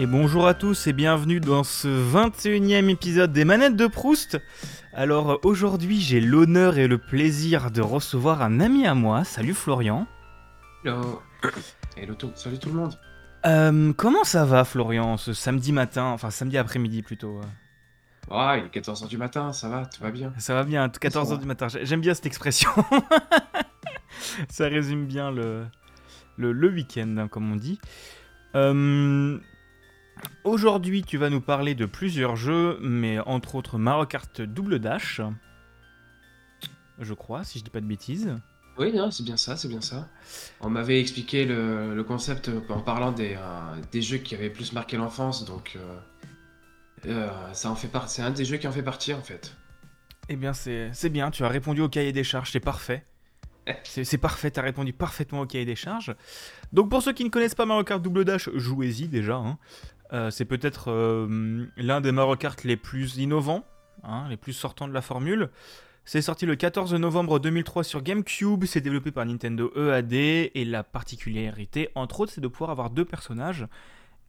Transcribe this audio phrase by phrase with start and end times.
[0.00, 4.40] Et bonjour à tous et bienvenue dans ce 21e épisode des Manettes de Proust.
[4.94, 9.24] Alors aujourd'hui j'ai l'honneur et le plaisir de recevoir un ami à moi.
[9.24, 10.06] Salut Florian.
[10.86, 11.20] Hello.
[11.98, 12.30] Hello tout.
[12.34, 12.98] Salut tout le monde.
[13.44, 17.42] Euh, comment ça va Florian ce samedi matin, enfin samedi après-midi plutôt
[18.30, 20.32] Ah, il est 14h du matin, ça va, tout va bien.
[20.38, 21.66] Ça va bien, 14h du matin.
[21.68, 22.70] J'aime bien cette expression.
[24.48, 25.66] ça résume bien le,
[26.38, 27.78] le, le week-end, hein, comme on dit.
[28.54, 29.38] Euh,
[30.44, 35.20] Aujourd'hui, tu vas nous parler de plusieurs jeux, mais entre autres Mario Kart Double Dash.
[36.98, 38.34] Je crois, si je dis pas de bêtises.
[38.78, 40.08] Oui, c'est bien ça, c'est bien ça.
[40.60, 44.96] On m'avait expliqué le, concept en parlant des, euh, des, jeux qui avaient plus marqué
[44.96, 45.98] l'enfance, donc euh,
[47.06, 48.14] euh, ça en fait partie.
[48.14, 49.54] C'est un des jeux qui en fait partie en fait.
[50.30, 53.04] Eh bien, c'est bien, tu as répondu au cahier des charges, c'est parfait.
[53.84, 56.16] C'est parfait, tu as répondu parfaitement au cahier des charges.
[56.72, 59.36] Donc pour ceux qui ne connaissent pas Mario Kart Double Dash, jouez-y déjà.
[59.36, 59.58] Hein.
[60.12, 63.64] Euh, c'est peut-être euh, l'un des Mario Kart les plus innovants,
[64.02, 65.50] hein, les plus sortants de la formule.
[66.04, 70.82] C'est sorti le 14 novembre 2003 sur GameCube, c'est développé par Nintendo EAD et la
[70.82, 73.68] particularité, entre autres, c'est de pouvoir avoir deux personnages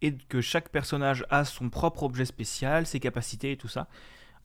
[0.03, 3.87] et que chaque personnage a son propre objet spécial, ses capacités et tout ça.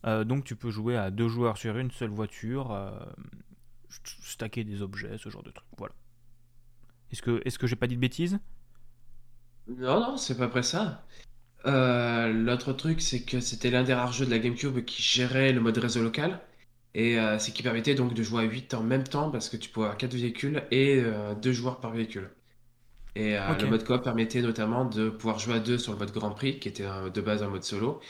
[0.06, 2.74] Euh, donc tu peux jouer à deux joueurs sur une seule voiture,
[4.22, 5.66] stacker des objets, ce genre de truc.
[5.76, 5.94] Voilà.
[7.10, 8.38] Est-ce que, est-ce que j'ai pas dit de bêtises?
[9.68, 11.04] Non, non, c'est pas près ça.
[11.66, 15.52] Euh, l'autre truc, c'est que c'était l'un des rares jeux de la GameCube qui gérait
[15.52, 16.40] le mode réseau local.
[16.94, 19.56] Et euh, c'est qui permettait donc de jouer à 8 en même temps parce que
[19.56, 22.30] tu pouvais avoir 4 véhicules et 2 euh, joueurs par véhicule.
[23.16, 26.32] Et le mode coop permettait notamment de pouvoir jouer à 2 sur le mode Grand
[26.32, 28.00] Prix, qui était de base un mode solo.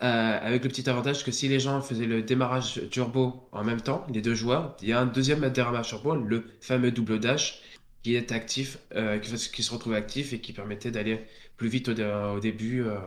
[0.00, 4.06] avec le petit avantage que si les gens faisaient le démarrage turbo en même temps,
[4.12, 7.62] les deux joueurs, il y a un deuxième démarrage turbo, le fameux double dash,
[8.04, 8.78] qui actif,
[9.22, 11.26] qui, qui se retrouve actif et qui permettait d'aller
[11.56, 12.98] plus vite au, début euh,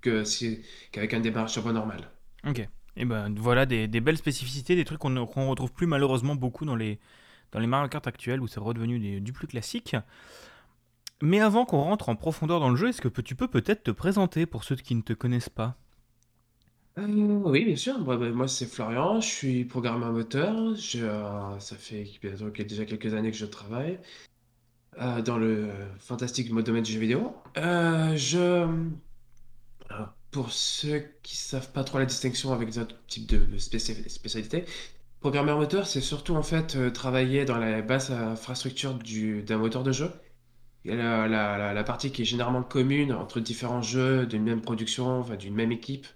[0.00, 0.60] que si,
[0.92, 2.10] qu'avec un démarrage sur normal.
[2.46, 2.66] Ok.
[2.96, 6.76] Et ben voilà des, belles spécificités, des trucs qu'on ne retrouve plus malheureusement beaucoup dans
[6.76, 7.00] les,
[7.50, 9.96] dans les Mario Kart actuels où c'est redevenu du plus classique.
[11.20, 13.90] Mais avant qu'on rentre en profondeur dans le jeu, est-ce que tu peux peut-être te
[13.90, 15.76] présenter pour ceux qui ne te connaissent pas?
[16.98, 17.06] Euh,
[17.44, 17.98] oui, bien sûr.
[18.00, 20.54] Bah, moi, c'est Florian, je suis programmeur moteur.
[20.94, 22.04] Euh, ça fait
[22.64, 23.98] déjà quelques années que je travaille.
[25.00, 27.34] Euh, dans le fantastique domaine du jeu vidéo.
[27.56, 28.68] Je,
[30.30, 34.64] pour ceux qui savent pas trop la distinction avec d'autres types de spécialités,
[35.20, 39.92] programmeur moteur, c'est surtout en fait travailler dans la base infrastructure du, d'un moteur de
[39.92, 40.10] jeu.
[40.84, 45.54] La, la, partie qui est généralement commune entre différents jeux d'une même production, enfin, d'une
[45.54, 46.06] même équipe.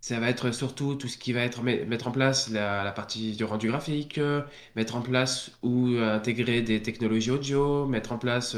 [0.00, 3.44] Ça va être surtout tout ce qui va être mettre en place la, partie du
[3.44, 4.40] rendu graphique, euh,
[4.74, 8.56] mettre en place ou intégrer des technologies audio, mettre en place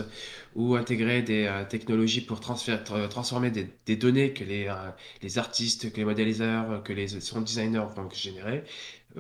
[0.55, 5.97] ou intégrer des euh, technologies pour transformer des, données que les, euh, les artistes, que
[5.97, 8.63] les modéliseurs, que les sound designers vont générer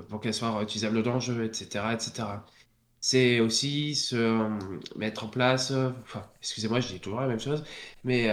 [0.09, 1.87] pour qu'elles soient utilisables dans le jeu, etc.
[1.93, 2.29] etc.
[3.01, 4.49] C'est aussi se
[4.97, 5.73] mettre en place,
[6.41, 7.65] excusez-moi, je dis toujours la même chose,
[8.05, 8.31] mais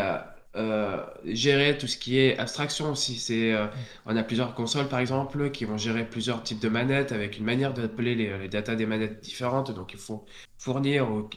[0.55, 3.19] euh, gérer tout ce qui est abstraction aussi.
[3.19, 3.67] C'est, euh,
[4.05, 7.45] on a plusieurs consoles par exemple qui vont gérer plusieurs types de manettes avec une
[7.45, 9.71] manière d'appeler les, les datas des manettes différentes.
[9.71, 10.25] Donc il faut
[10.57, 11.29] fournir aux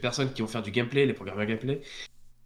[0.00, 1.82] personnes qui vont faire du gameplay, les programmeurs gameplay,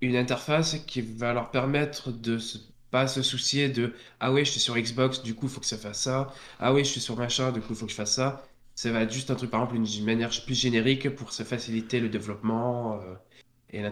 [0.00, 2.59] une interface qui va leur permettre de se,
[2.91, 5.78] pas se soucier de ah oui je suis sur Xbox du coup faut que ça
[5.78, 8.44] fasse ça ah oui je suis sur machin du coup faut que je fasse ça
[8.75, 12.00] ça va être juste un truc par exemple une, manière plus générique pour se faciliter
[12.00, 13.15] le développement euh,
[13.72, 13.82] et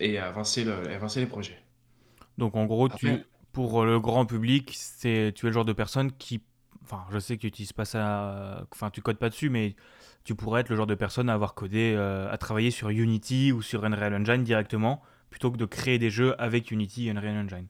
[0.00, 1.58] et avancer, le, avancer les projets.
[2.36, 6.12] Donc en gros, tu, pour le grand public, c'est tu es le genre de personne
[6.12, 6.40] qui,
[6.84, 9.74] enfin, je sais que tu n'utilises pas ça, enfin, tu codes pas dessus, mais
[10.24, 13.50] tu pourrais être le genre de personne à avoir codé, euh, à travailler sur Unity
[13.50, 17.36] ou sur Unreal Engine directement, plutôt que de créer des jeux avec Unity et Unreal
[17.36, 17.66] Engine.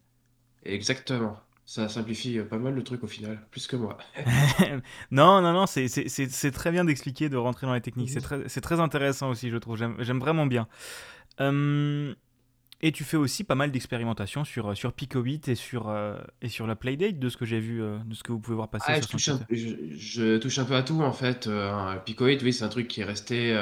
[0.64, 1.38] Exactement.
[1.64, 3.98] Ça simplifie pas mal le truc au final, plus que moi.
[5.10, 8.10] non, non, non, c'est très bien d'expliquer, de rentrer dans les techniques.
[8.10, 9.76] C'est très, très intéressant aussi, je trouve.
[9.76, 10.66] J'aime vraiment bien.
[11.40, 12.14] Euh,
[12.80, 16.66] et tu fais aussi pas mal d'expérimentations sur, sur Picobit et sur, euh, et sur
[16.66, 18.86] la Playdate, de ce que j'ai vu, euh, de ce que vous pouvez voir passer
[18.88, 21.48] ah, je, touche un, je, touche un, peu à tout en fait.
[22.04, 23.56] Picobit, oui, c'est un truc qui est resté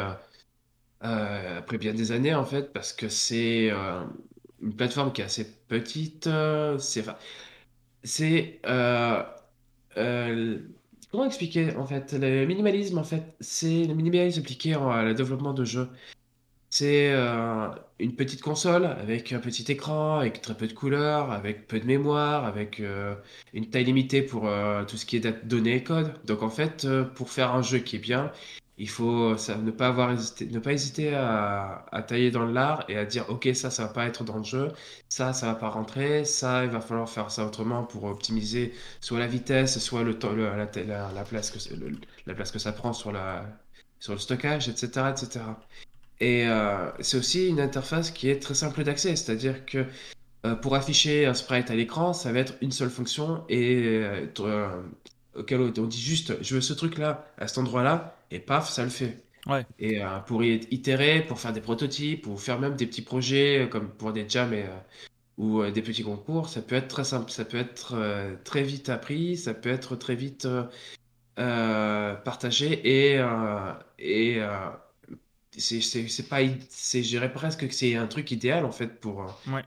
[1.00, 3.70] après bien des années en fait, parce que c'est
[4.60, 6.28] une plateforme qui est assez petite.
[6.78, 7.04] c'est.
[8.02, 8.60] C'est.
[11.10, 15.64] comment expliquer en fait Le minimalisme en fait, c'est le minimalisme appliqué au développement de
[15.64, 15.88] jeux.
[16.78, 21.66] C'est euh, une petite console avec un petit écran, avec très peu de couleurs, avec
[21.68, 23.14] peu de mémoire, avec euh,
[23.54, 26.12] une taille limitée pour euh, tout ce qui est données et code.
[26.26, 28.30] Donc en fait, pour faire un jeu qui est bien,
[28.78, 33.06] Il faut ne pas avoir hésité, ne pas hésiter à, tailler dans l'art et à
[33.06, 34.72] dire ok ça ça va pas être dans le jeu,
[35.08, 39.18] ça ça va pas rentrer, ça il va falloir faire ça autrement pour optimiser soit
[39.18, 40.12] la vitesse, soit la,
[40.84, 41.58] la, la, place que
[42.26, 43.12] la place que ça prend sur
[44.00, 45.10] sur le stockage, etc.
[45.10, 45.40] etc.
[46.20, 49.84] Et euh, c'est aussi une interface qui est très simple d'accès, c'est-à-dire que
[50.46, 54.02] euh, pour afficher un sprite à l'écran, ça va être une seule fonction et
[54.38, 54.82] euh,
[55.34, 58.70] auquel on dit juste je veux ce truc là à cet endroit là et paf
[58.70, 59.22] ça le fait.
[59.46, 59.64] Ouais.
[59.78, 63.90] Et pour y itérer pour faire des prototypes ou faire même des petits projets comme
[63.90, 64.64] pour des jams et,
[65.36, 67.30] ou des petits concours ça peut être très simple.
[67.30, 67.94] Ça peut être
[68.42, 70.48] très vite appris ça peut être très vite
[71.36, 73.22] partagé et
[73.98, 74.40] et
[75.58, 76.38] c'est pas
[76.68, 79.26] c'est je dirais presque que c'est un truc idéal en fait pour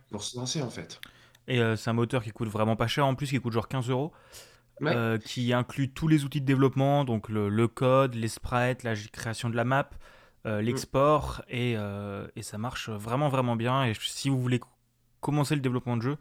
[0.09, 0.99] pour se lancer en fait
[1.47, 3.89] et c'est un moteur qui coûte vraiment pas cher en plus qui coûte genre 15
[3.89, 4.13] euros
[4.87, 9.49] euh, qui inclut tous les outils de développement, donc le, code, les sprites, la création
[9.49, 9.89] de la map,
[10.45, 10.65] euh, mm.
[10.65, 13.83] l'export, et, euh, et, ça marche vraiment vraiment bien.
[13.85, 14.61] Et si vous voulez
[15.19, 16.17] commencer le développement de jeu,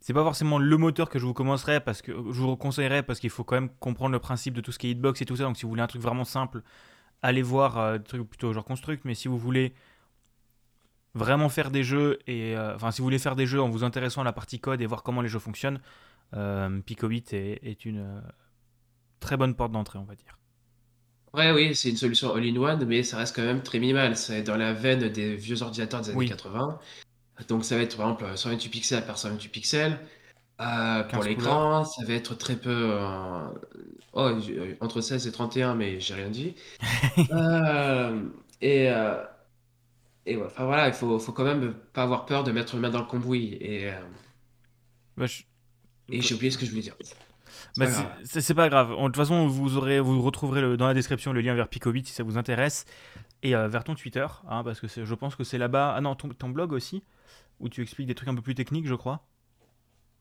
[0.00, 3.20] c'est pas forcément le moteur que je vous commencerai parce que je vous conseillerais parce
[3.20, 5.36] qu'il faut quand même comprendre le principe de tout ce qui est hitbox et tout
[5.36, 5.44] ça.
[5.44, 6.62] Donc si vous voulez un truc vraiment simple,
[7.22, 9.04] allez voir des trucs plutôt genre construct.
[9.04, 9.72] Mais si vous voulez
[11.14, 14.22] vraiment faire des jeux et enfin si vous voulez faire des jeux en vous intéressant
[14.22, 15.80] à la partie code et voir comment les jeux fonctionnent,
[16.34, 18.20] euh, Picobit est, une euh,
[19.20, 20.38] très bonne porte d'entrée, on va dire.
[21.34, 24.16] Ouais, oui, c'est une solution all-in-one, mais ça reste quand même très minimal.
[24.16, 26.78] C'est dans la veine des vieux ordinateurs des années 80.
[27.48, 29.98] Donc ça va être par exemple 128 pixels par 128 pixels.
[30.62, 32.98] Euh, pour l'écran, ça va être très peu.
[34.12, 34.30] Oh,
[34.80, 36.54] entre 16 et 31, mais j'ai rien dit.
[38.60, 38.90] et
[40.24, 42.90] et enfin voilà, il faut, faut quand même pas avoir peur de mettre le main
[42.90, 43.58] dans le cambouis.
[43.60, 43.90] Et,
[45.16, 45.26] bah,
[46.08, 46.94] et j'ai oublié ce que je voulais dire.
[47.76, 47.86] Bah,
[48.24, 48.90] c'est pas grave.
[48.90, 52.12] De toute façon, vous, aurez, vous retrouverez dans la description le lien vers Picobit si
[52.12, 52.84] ça vous intéresse.
[53.42, 55.94] Et euh, vers ton Twitter, hein, parce que je pense que c'est là-bas.
[55.96, 57.02] Ah non, ton, ton, blog aussi,
[57.58, 59.24] où tu expliques des trucs un peu plus techniques, je crois.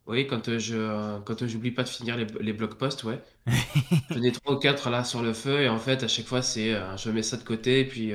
[0.08, 3.22] Oui, quand euh, je quand euh, j'oublie pas de finir les, les blog posts, ouais.
[4.10, 6.42] J'en ai trois ou quatre là sur le feu, et en fait, à chaque fois,
[6.42, 8.14] c'est je mets ça de côté, et puis.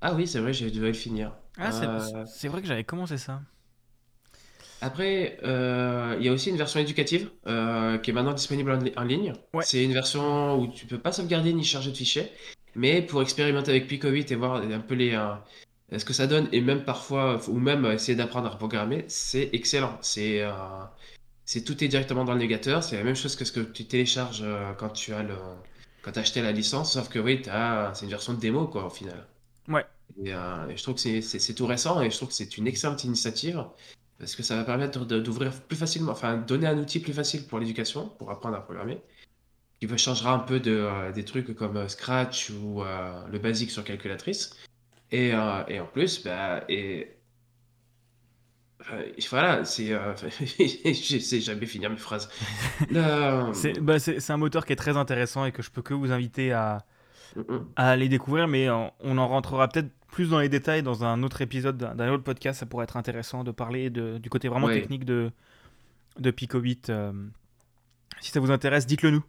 [0.00, 1.32] Ah oui, c'est vrai, j'ai dû le finir.
[1.58, 1.70] Ah,
[2.26, 3.40] c'est vrai que j'avais commencé ça.
[4.82, 9.04] Après, euh, il y a aussi une version éducative euh, qui est maintenant disponible en,
[9.04, 9.32] ligne.
[9.60, 12.32] C'est une version où tu peux pas sauvegarder ni charger de fichiers,
[12.74, 15.34] mais pour expérimenter avec Pico 8 et voir un peu les, euh,
[15.98, 19.98] ce que ça donne, et même parfois, ou même essayer d'apprendre à programmer, c'est excellent.
[20.00, 20.42] C'est
[21.44, 22.82] c'est tout est directement dans le navigateur.
[22.82, 24.44] C'est la même chose que ce que tu télécharges
[24.78, 25.34] quand tu as le,
[26.02, 28.90] quand as acheté la licence, sauf que oui, c'est une version de démo quoi au
[28.90, 29.26] final.
[29.68, 29.84] Ouais.
[30.24, 33.04] Et, et je trouve que c'est tout récent et je trouve que c'est une excellente
[33.04, 33.64] initiative
[34.22, 37.58] parce que ça va permettre d'ouvrir plus facilement, enfin donner un outil plus facile pour
[37.58, 39.02] l'éducation, pour apprendre à programmer,
[39.80, 43.72] qui changera un peu de, euh, des trucs comme euh, Scratch ou euh, le basique
[43.72, 44.54] sur calculatrice.
[45.12, 47.16] Et, et en plus, bah, et,
[49.30, 49.92] voilà, c'est.
[50.94, 52.28] sais jamais finir mes phrases.
[52.90, 56.52] bah, c'est un moteur qui est très intéressant et que je peux que vous inviter
[56.52, 56.84] à,
[57.76, 61.40] à aller découvrir, mais on en rentrera peut-être plus dans les détails dans un autre
[61.40, 62.60] épisode d'un autre podcast.
[62.60, 65.30] Ça pourrait être intéressant de parler de, du côté vraiment technique de,
[66.18, 66.82] de Picobit.
[66.90, 67.12] Euh,
[68.20, 69.24] si ça vous intéresse, dites-le nous.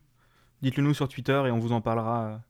[0.62, 2.42] Dites-le nous sur Twitter et on vous en parlera.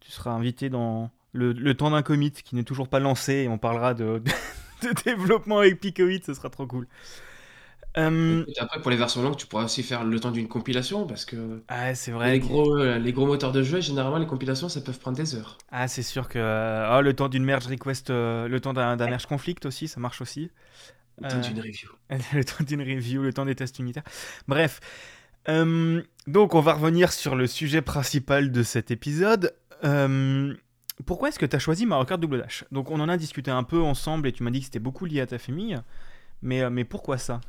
[0.00, 3.48] Tu seras invité dans le, le temps d'un commit qui n'est toujours pas lancé et
[3.48, 4.22] on parlera de,
[4.82, 6.22] de, développement avec Picobit.
[6.24, 6.86] Ce sera trop cool.
[7.98, 11.24] Euh, après, pour les versions longues, tu pourras aussi faire le temps d'une compilation parce
[11.24, 14.68] que ah, c'est vrai les, gros, euh, les gros moteurs de jeu, généralement, les compilations,
[14.68, 15.56] ça peut prendre des heures.
[15.70, 19.26] Ah, c'est sûr que oh, le temps d'une merge request, euh, le temps d'un merge
[19.26, 20.50] conflict aussi, ça marche aussi.
[21.22, 21.88] Le temps d'une review.
[22.34, 24.04] le temps d'une review, le temps des tests unitaires.
[24.46, 24.80] Bref.
[25.48, 29.54] donc, on va revenir sur le sujet principal de cet épisode.
[31.04, 32.64] Pourquoi est-ce que tu as choisi Mario Kart Double Dash?
[32.72, 35.04] Donc, on en a discuté un peu ensemble et tu m'as dit que c'était beaucoup
[35.04, 35.78] lié à ta famille.
[36.42, 37.40] Mais, mais pourquoi ça?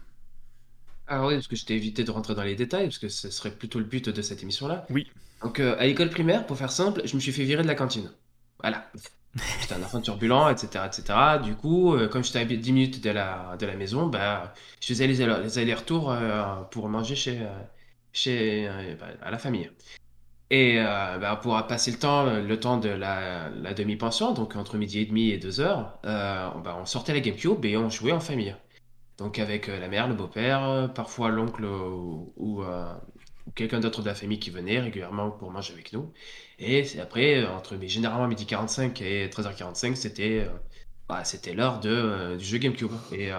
[1.08, 3.30] Ah oui, parce que je t'ai évité de rentrer dans les détails, parce que ce
[3.30, 4.86] serait plutôt le but de cette émission-là.
[4.90, 5.10] Oui.
[5.42, 7.76] Donc, euh, à l'école primaire, pour faire simple, je me suis fait virer de la
[7.76, 8.12] cantine.
[8.60, 8.90] Voilà.
[9.62, 11.40] J'étais un enfant turbulent, etc., etc.
[11.42, 14.88] Du coup, euh, comme j'étais à 10 minutes de la, de la maison, bah, je
[14.88, 17.48] faisais les, allers-retours euh, pour manger chez,
[18.12, 19.70] chez, bah, à la famille.
[20.50, 25.06] Et bah, pour passer le temps, le temps de la, demi-pension, donc entre midi et
[25.06, 28.56] demi et deux heures, bah, on sortait la GameCube et on jouait en famille.
[29.18, 32.94] Donc avec euh, la mère, le beau-père, euh, parfois l'oncle ou, euh,
[33.56, 36.14] quelqu'un d'autre de la famille qui venait régulièrement pour manger avec nous.
[36.60, 40.48] Et après, entre généralement midi 45 et 13h45, c'était
[41.10, 41.90] bah, c'était l'heure du
[42.44, 42.92] jeu GameCube.
[43.12, 43.32] Et,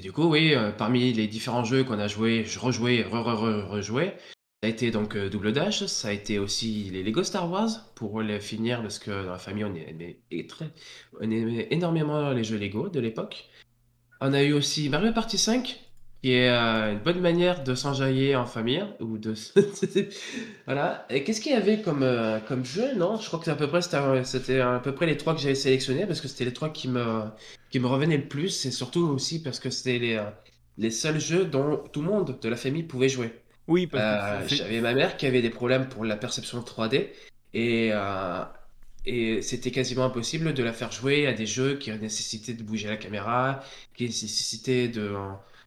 [0.00, 3.68] du coup, oui, parmi les différents jeux qu'on a joués, je rejouais, re, re, re,
[3.68, 4.16] rejouais.
[4.64, 7.68] Ça a été donc euh, Double Dash, ça a été aussi les Lego Star Wars,
[7.94, 10.16] pour les finir, parce que dans la famille, on aimait,
[11.20, 13.50] on aimait énormément les jeux Lego de l'époque.
[14.22, 15.84] On a eu aussi Mario Party 5,
[16.22, 19.34] qui est euh, une bonne manière de s'enjailler en famille, ou de...
[20.64, 21.06] voilà.
[21.10, 23.18] Et qu'est-ce qu'il y avait comme, euh, comme jeu, non?
[23.18, 26.28] Je crois que à c'était à peu près les trois que j'avais sélectionnés, parce que
[26.28, 27.24] c'était les trois qui me,
[27.68, 30.24] qui me revenaient le plus, et surtout aussi parce que c'était les,
[30.78, 33.43] les seuls jeux dont tout le monde de la famille pouvait jouer.
[33.66, 37.08] Oui, parce que euh, j'avais ma mère qui avait des problèmes pour la perception 3D
[37.54, 38.44] et, euh,
[39.06, 42.88] et c'était quasiment impossible de la faire jouer à des jeux qui nécessitaient de bouger
[42.88, 43.60] la caméra,
[43.94, 45.14] qui nécessitaient de,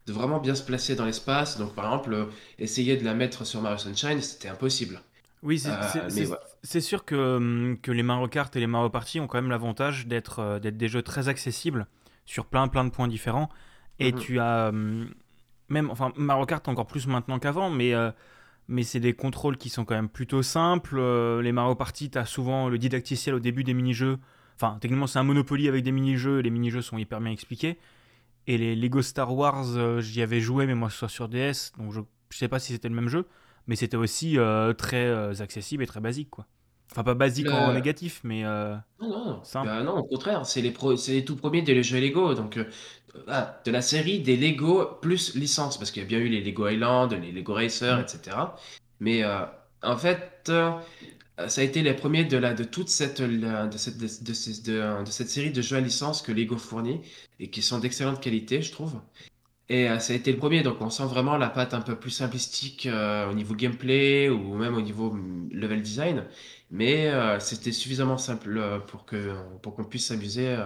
[0.05, 1.57] de vraiment bien se placer dans l'espace.
[1.57, 2.27] Donc, par exemple,
[2.59, 5.01] essayer de la mettre sur Mario Sunshine, c'était impossible.
[5.43, 9.27] Oui, c'est euh, sûr que, hum, que les Mario Kart et les Mario Party ont
[9.27, 11.85] quand même l'avantage d'être d'être des jeux très accessibles
[12.25, 13.49] sur plein plein de points différents.
[13.99, 14.19] Et mhm.
[14.19, 15.09] tu as hum,
[15.69, 18.11] même, enfin, Mario Kart encore plus maintenant qu'avant, mais, euh,
[18.67, 20.97] mais c'est des contrôles qui sont quand même plutôt simples.
[20.97, 24.19] Euh, les Mario Party, tu as souvent le didacticiel au début des mini-jeux.
[24.55, 27.77] Enfin, techniquement, c'est un Monopoly avec des mini-jeux, les mini-jeux sont hyper bien expliqués.
[28.47, 31.91] Et les Lego Star Wars, euh, j'y avais joué, mais moi, soit sur DS, donc
[31.91, 33.27] je, je sais pas si c'était le même jeu,
[33.67, 34.37] mais c'était aussi
[34.77, 36.47] très accessible et très basique, quoi.
[36.91, 40.73] Enfin, pas basique en négatif, mais non, non, bah, non, au contraire, c'est les,
[41.09, 42.57] les tout premiers des jeux Lego, donc
[43.27, 46.41] ah, de la série des Lego plus licence, parce qu'il y a bien eu les
[46.41, 48.01] Lego Island, les Lego Racer, mm.
[48.01, 48.37] etc.
[48.99, 49.45] Mais euh,
[49.83, 50.71] en fait, euh,
[51.47, 55.29] ça a été les premiers de, la, de toute cette, de, cette, de, de, cette
[55.29, 57.01] série de jeux à licence que Lego fournit
[57.39, 58.99] et qui sont d'excellente qualité, je trouve.
[59.69, 61.95] Et euh, ça a été le premier, donc on sent vraiment la patte un peu
[61.95, 66.23] plus simplistique au niveau gameplay ou même au niveau mm, level design.
[66.69, 67.09] Mais
[67.39, 70.57] c'était suffisamment simple pour que pour qu'on puisse s'amuser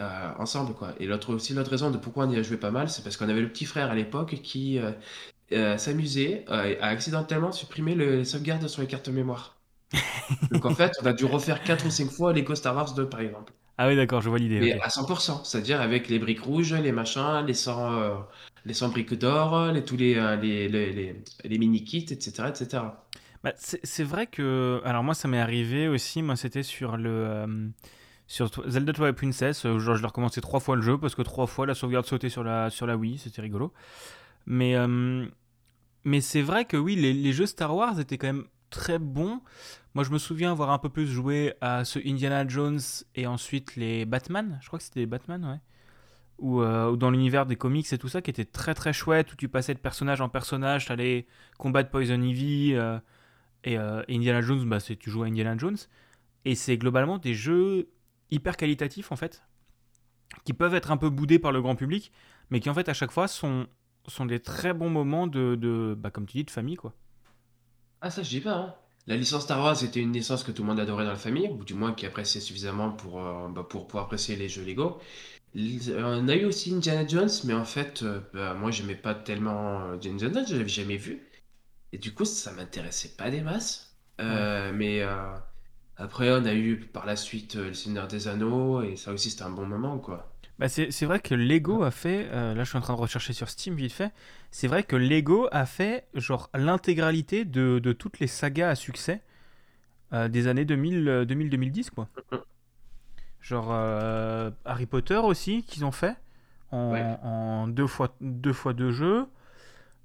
[0.00, 0.94] euh, ensemble, quoi.
[1.00, 3.16] Et l'autre aussi, l'autre raison de pourquoi on y a joué pas mal, c'est parce
[3.16, 4.92] qu'on avait le petit frère à l'époque qui euh,
[5.52, 9.56] euh, s'amusait à accidentellement supprimer le, les sauvegardes sur les cartes mémoire.
[10.52, 13.08] Donc en fait, on a dû refaire 4 ou 5 fois Lego Star Wars 2,
[13.08, 13.52] par exemple.
[13.76, 14.60] Ah oui, d'accord, je vois l'idée.
[14.60, 18.24] Mais à 100%, c'est-à-dire avec les briques rouges, les machins, les 100,
[18.66, 22.44] les 100 briques d'or, les, tous les, les, les, les, mini-kits, etc.
[22.48, 22.82] etc.
[23.44, 24.80] Bah, c'est vrai que.
[24.84, 26.22] Alors, moi, ça m'est arrivé aussi.
[26.22, 27.70] Moi, c'était sur le.
[28.30, 31.22] Sur Zelda Twilight Princess, euh, genre, je l'ai recommencé trois fois le jeu parce que
[31.22, 33.72] trois fois la sauvegarde sautait sur la, sur la Wii, c'était rigolo.
[34.44, 35.26] Mais, euh,
[36.04, 39.40] mais c'est vrai que oui, les, jeux Star Wars étaient quand même très bons.
[39.94, 42.80] Moi, je me souviens avoir un peu plus joué à ce Indiana Jones
[43.14, 44.58] et ensuite les Batman.
[44.60, 45.60] Je crois que c'était les Batman, ouais.
[46.38, 49.36] Ou, euh, dans l'univers des comics et tout ça, qui était très très chouette, où
[49.36, 51.26] tu passais de personnage en personnage, tu allais
[51.56, 52.76] combattre Poison Ivy.
[53.64, 55.76] Et, Indiana Jones, bah, tu joues à Indiana Jones.
[56.44, 57.88] Et c'est globalement des jeux
[58.30, 59.42] hyper qualitatifs en fait,
[60.44, 62.12] qui peuvent être un peu boudés par le grand public,
[62.50, 63.66] mais qui en fait à chaque fois sont,
[64.06, 66.94] sont des très bons moments de, de bah, comme tu dis, de famille quoi.
[68.00, 68.54] Ah ça je dis pas.
[68.54, 68.74] Hein.
[69.08, 71.48] La licence Star Wars était une licence que tout le monde adorait dans la famille,
[71.48, 75.00] ou du moins qui appréciait suffisamment pour, euh, bah, pour, pour apprécier les jeux Lego.
[75.56, 79.80] On a eu aussi Indiana Jones, mais en fait, euh, bah, moi j'aimais pas tellement
[79.80, 81.22] euh, Indiana Jones, je l'avais jamais vu.
[81.92, 83.96] Et du coup, ça m'intéressait pas des masses.
[84.18, 85.04] Mais
[85.98, 89.30] après, on a eu par la suite euh, Le Seigneur des Anneaux, et ça aussi,
[89.30, 90.32] c'était un bon moment, quoi.
[90.60, 93.32] Bah c'est vrai que Lego a fait, euh, là je suis en train de rechercher
[93.32, 94.12] sur Steam vite fait,
[94.50, 99.22] c'est vrai que Lego a fait genre l'intégralité de, de, toutes les sagas à succès
[100.12, 102.08] euh, des années 2000, 2010 quoi.
[103.40, 103.70] Genre
[104.64, 106.16] Harry Potter aussi qu'ils ont fait
[106.72, 106.92] en,
[107.22, 109.28] en, deux, fois, deux fois deux jeux.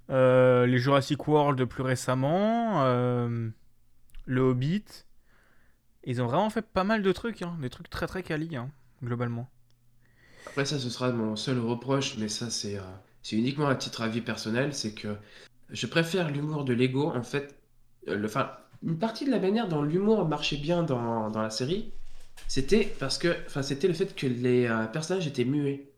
[0.10, 2.84] Les Jurassic World plus récemment.
[4.26, 5.06] le Hobbit.
[6.06, 7.58] Ils ont vraiment fait pas mal de trucs, hein.
[7.62, 8.70] des trucs très très quali, hein,
[9.02, 9.50] globalement.
[10.48, 12.82] Après ça, ce sera mon seul reproche, mais ça c'est euh,
[13.22, 15.16] c'est uniquement à titre avis personnel, c'est que
[15.70, 17.58] je préfère l'humour de Lego, en fait,
[18.10, 18.52] euh, enfin,
[18.84, 21.94] une partie de la manière dont l'humour marchait bien dans, dans la série,
[22.50, 25.90] c'était parce que, enfin, c'était le fait que les euh, personnages étaient muets.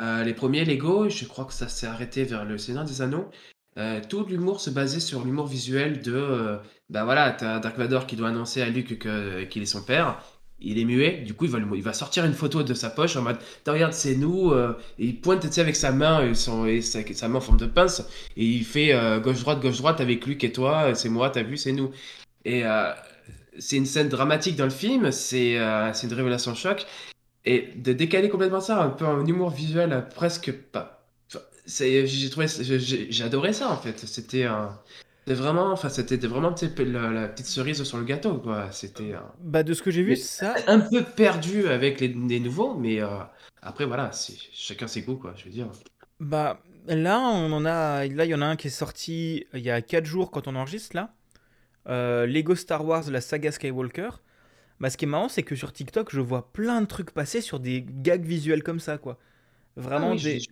[0.00, 0.22] Hmm.
[0.22, 3.30] les premiers Lego, je crois que ça s'est arrêté vers le Seigneur des Anneaux,
[3.78, 6.56] euh, tout l'humour se basait sur l'humour visuel de, euh,
[6.90, 10.22] bah voilà, t'as Dark Vador qui doit annoncer à Luke que, qu'il est son père.
[10.64, 13.16] Il est muet, du coup il va, il va sortir une photo de sa poche
[13.16, 16.82] en mode regarde c'est nous euh, et il pointe avec sa main et, son, et
[16.82, 18.06] sa, main en forme de pince
[18.36, 18.94] et il fait
[19.24, 21.90] gauche droite gauche droite avec Luke et toi c'est moi t'as vu c'est nous
[22.44, 22.62] et
[23.58, 25.58] c'est une scène dramatique dans le film c'est
[25.94, 26.86] c'est une révélation choc
[27.44, 31.06] et de décaler complètement ça un peu un humour visuel presque pas
[31.66, 34.78] j'ai trouvé j'ai adoré ça en fait c'était un
[35.26, 39.72] vraiment enfin c'était vraiment la, la, petite cerise sur le gâteau quoi c'était bah de
[39.72, 42.08] ce que j'ai vu ça un peu perdu avec les,
[42.40, 43.06] nouveaux mais euh,
[43.62, 44.10] après voilà
[44.52, 45.68] chacun ses goûts quoi je veux dire
[46.20, 49.60] bah là, on en a, là, il y en a un qui est sorti il
[49.60, 51.14] y a 4 jours quand on enregistre là.
[51.88, 54.10] Euh, Lego Star Wars, la saga Skywalker.
[54.82, 57.42] Bah, ce qui est marrant, c'est que sur TikTok, je vois plein de trucs passer
[57.42, 59.18] sur des gags visuels comme ça, quoi.
[59.76, 60.42] Vraiment Ah oui, des,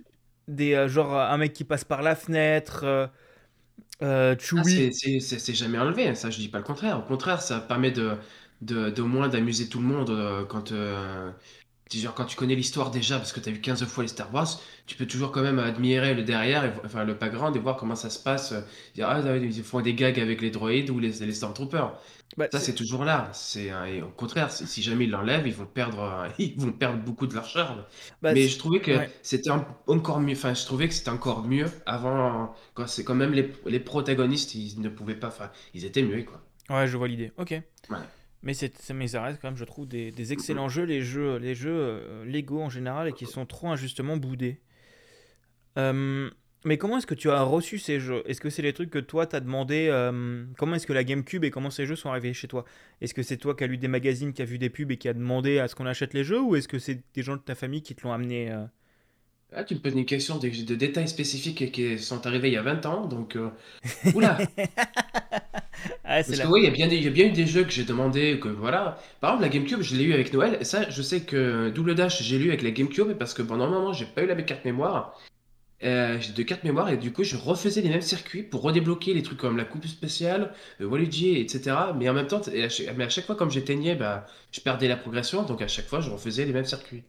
[0.48, 3.08] des euh, genre un mec qui passe par la fenêtre, euh,
[4.02, 4.92] euh, ah, Chewie.
[5.20, 6.98] c'est jamais enlevé, ça je dis pas le contraire.
[6.98, 8.16] Au contraire, ça permet de,
[8.62, 11.30] de, d'au moins d'amuser tout le monde euh, quand, euh,
[11.92, 14.32] genre, quand tu connais l'histoire déjà, parce que tu as vu 15 fois les Star
[14.34, 17.76] Wars, tu peux toujours quand même admirer le derrière, et enfin le background et voir
[17.76, 18.52] comment ça se passe.
[18.52, 18.62] euh,
[18.94, 21.98] dire, ah, ils font des gags avec les droïdes ou les, les Stormtroopers.
[22.36, 23.28] Bah, Ça, c'est- toujours là.
[23.32, 26.72] C'est, et au contraire, c'est- si jamais ils l'enlèvent, ils vont perdre, euh, ils vont
[26.72, 27.84] perdre beaucoup de leur charme.
[28.22, 29.10] bah, Mais c'est- je trouvais que ouais.
[29.22, 30.34] c'était en- encore mieux.
[30.36, 32.54] Enfin, je trouvais que c'était encore mieux avant.
[32.74, 35.28] Quand c'est quand même les, les protagonistes, ils ne pouvaient pas.
[35.28, 36.40] Enfin, ils étaient muets, quoi.
[36.70, 37.32] Ouais, je vois l'idée.
[37.36, 37.50] Ok.
[37.50, 37.96] Ouais.
[38.42, 41.02] Mais, c'est, c'est- mais ça reste quand même, je trouve, des, des excellents jeux, les
[41.02, 44.60] jeux, les jeux euh, Lego en général, et qui sont trop injustement boudés.
[45.78, 46.30] Euh,
[46.64, 48.22] mais comment est-ce que tu as reçu ces jeux?
[48.26, 51.44] Est-ce que c'est les trucs que toi t'as demandé euh, Comment est-ce que la GameCube
[51.44, 52.64] et comment ces jeux sont arrivés chez toi?
[53.00, 54.96] Est-ce que c'est toi qui as lu des magazines, qui a vu des pubs et
[54.98, 57.36] qui a demandé à ce qu'on achète les jeux Ou est-ce que c'est des gens
[57.36, 58.66] de ta famille qui te l'ont amené euh?
[59.52, 62.56] Ah, tu me poses une question de, de détails spécifiques qui sont arrivés il y
[62.56, 63.06] a 20 ans.
[63.06, 63.50] Donc, euh,
[64.12, 64.48] oula!
[66.04, 67.46] Ah, Parce que oui, il y a bien, des- il y a bien eu des
[67.46, 68.98] jeux que j'ai demandé, que voilà.
[69.20, 70.58] Par exemple, la GameCube, je l'ai eu avec Noël.
[70.60, 73.64] Et ça, je sais que Double Dash, j'ai lu avec la GameCube parce que pendant
[73.64, 75.18] un moment, j'ai pas eu la carte mémoire.
[75.82, 79.14] Euh, j'ai deux cartes mémoire et du coup, je refaisais les mêmes circuits pour redébloquer
[79.14, 81.76] les trucs comme la coupe spéciale, le Waluigi, etc.
[81.96, 84.60] Mais en même temps, et à chaque, mais à chaque fois, comme j'éteignais, bah, je
[84.60, 85.42] perdais la progression.
[85.42, 87.02] Donc à chaque fois, je refaisais les mêmes circuits.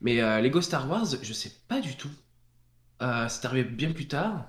[0.00, 2.10] Mais euh, Lego Star Wars, je sais pas du tout.
[3.02, 4.46] Euh, c'est arrivé bien plus tard.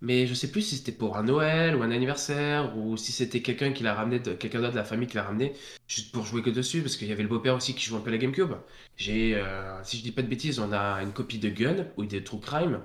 [0.00, 3.42] Mais je sais plus si c'était pour un Noël ou un anniversaire ou si c'était
[3.42, 5.54] quelqu'un qui l'a ramené, de- quelqu'un d'autre de la famille qui l'a ramené
[5.88, 8.00] juste pour jouer que dessus parce qu'il y avait le beau-père aussi qui joue un
[8.00, 8.52] peu la GameCube.
[8.96, 12.04] J'ai, euh, si je dis pas de bêtises, on a une copie de Gun ou
[12.04, 12.80] des True Crime,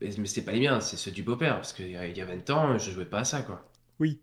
[0.00, 2.16] mais, mais c'est pas les miens, c'est ceux du beau-père parce qu'il y a il
[2.16, 3.68] y a 20 ans, je jouais pas à ça quoi.
[4.00, 4.20] Oui.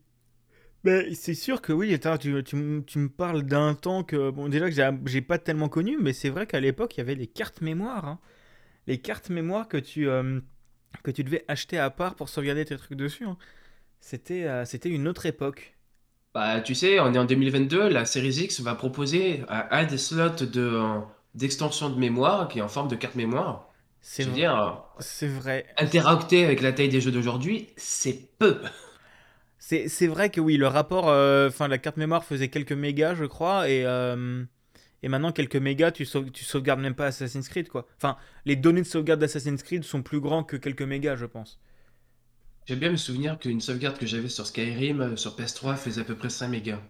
[0.83, 2.55] Mais c'est sûr que oui, tu, tu
[2.99, 6.47] me parles d'un temps que, bon, déjà que j'ai pas tellement connu, mais c'est vrai
[6.47, 8.05] qu'à l'époque, il y avait les cartes mémoire.
[8.05, 8.19] hein.
[8.87, 10.41] Les cartes mémoire que tu, euh,
[11.03, 13.25] que tu devais acheter à part pour sauvegarder tes trucs dessus.
[13.25, 13.37] hein.
[14.01, 15.75] C'était euh, c'était une autre époque.
[16.33, 20.29] Bah, tu sais, on est en 2022, la Series X va proposer un des slots
[20.45, 20.81] de,
[21.35, 23.69] d'extension de mémoire qui est en forme de carte mémoire.
[24.01, 24.33] C'est vrai.
[24.33, 25.65] dire, C'est vrai.
[25.77, 28.61] interacter avec la taille des jeux d'aujourd'hui, c'est peu.
[29.59, 33.15] C'est c'est vrai que oui, le rapport, euh, enfin la carte mémoire faisait quelques mégas,
[33.15, 34.43] je crois, et, euh,
[35.03, 37.87] et maintenant quelques mégas, tu, sauve- tu sauvegardes même pas Assassin's Creed, quoi.
[37.97, 41.59] Enfin, les données de sauvegarde d'Assassin's Creed sont plus grands que quelques mégas, je pense.
[42.65, 46.05] J'aime bien me souvenir qu'une sauvegarde que j'avais sur Skyrim, euh, sur PS3, faisait à
[46.05, 46.81] peu près 5 mégas.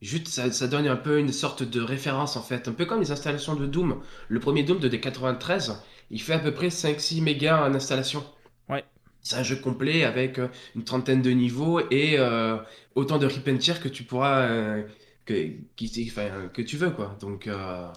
[0.00, 3.00] Juste, ça, ça donne un peu une sorte de référence en fait, un peu comme
[3.00, 4.02] les installations de Doom.
[4.28, 8.24] Le premier Doom de D93, il fait à peu près 5-6 mégas en installation.
[8.68, 8.84] Ouais.
[9.22, 12.58] C'est un jeu complet avec euh, une trentaine de niveaux et euh,
[12.94, 14.84] autant de rip and tear que tu pourras, euh,
[15.24, 17.16] que, qui, enfin, que tu veux quoi.
[17.20, 17.90] Donc euh,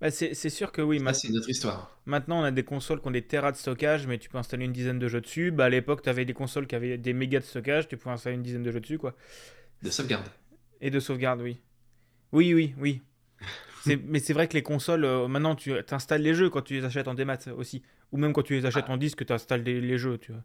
[0.00, 2.02] Bah, c'est sûr que oui, ça ma- c'est notre histoire.
[2.06, 4.64] maintenant on a des consoles qui ont des terras de stockage, mais tu peux installer
[4.66, 5.50] une dizaine de jeux dessus.
[5.52, 8.14] Bah, à l'époque, tu avais des consoles qui avaient des mégas de stockage, tu pouvais
[8.14, 9.14] installer une dizaine de jeux dessus, quoi.
[9.82, 10.30] De sauvegarde.
[10.80, 11.58] Et de sauvegarde, oui.
[12.32, 13.02] Oui, oui, oui.
[14.04, 16.84] Mais c'est vrai que les consoles, euh, maintenant, tu installes les jeux quand tu les
[16.84, 17.82] achètes en démat aussi.
[18.12, 20.32] Ou même quand tu les achètes Ah, en disque, tu installes les, les jeux, tu
[20.32, 20.42] vois.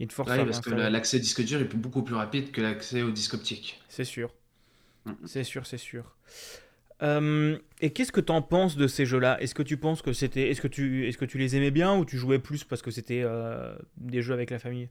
[0.00, 2.60] Ils te forcent ouais, à parce que l'accès disque dur est beaucoup plus rapide que
[2.60, 3.80] l'accès au disque optique.
[3.88, 4.32] C'est sûr.
[5.08, 5.26] Mm.
[5.26, 6.16] C'est sûr, c'est sûr.
[7.02, 9.40] Euh, et qu'est-ce que t'en penses de ces jeux-là?
[9.40, 11.96] Est-ce que tu penses que c'était, est-ce que tu, est-ce que tu les aimais bien
[11.96, 14.88] ou tu jouais plus parce que c'était euh, des jeux avec la famille?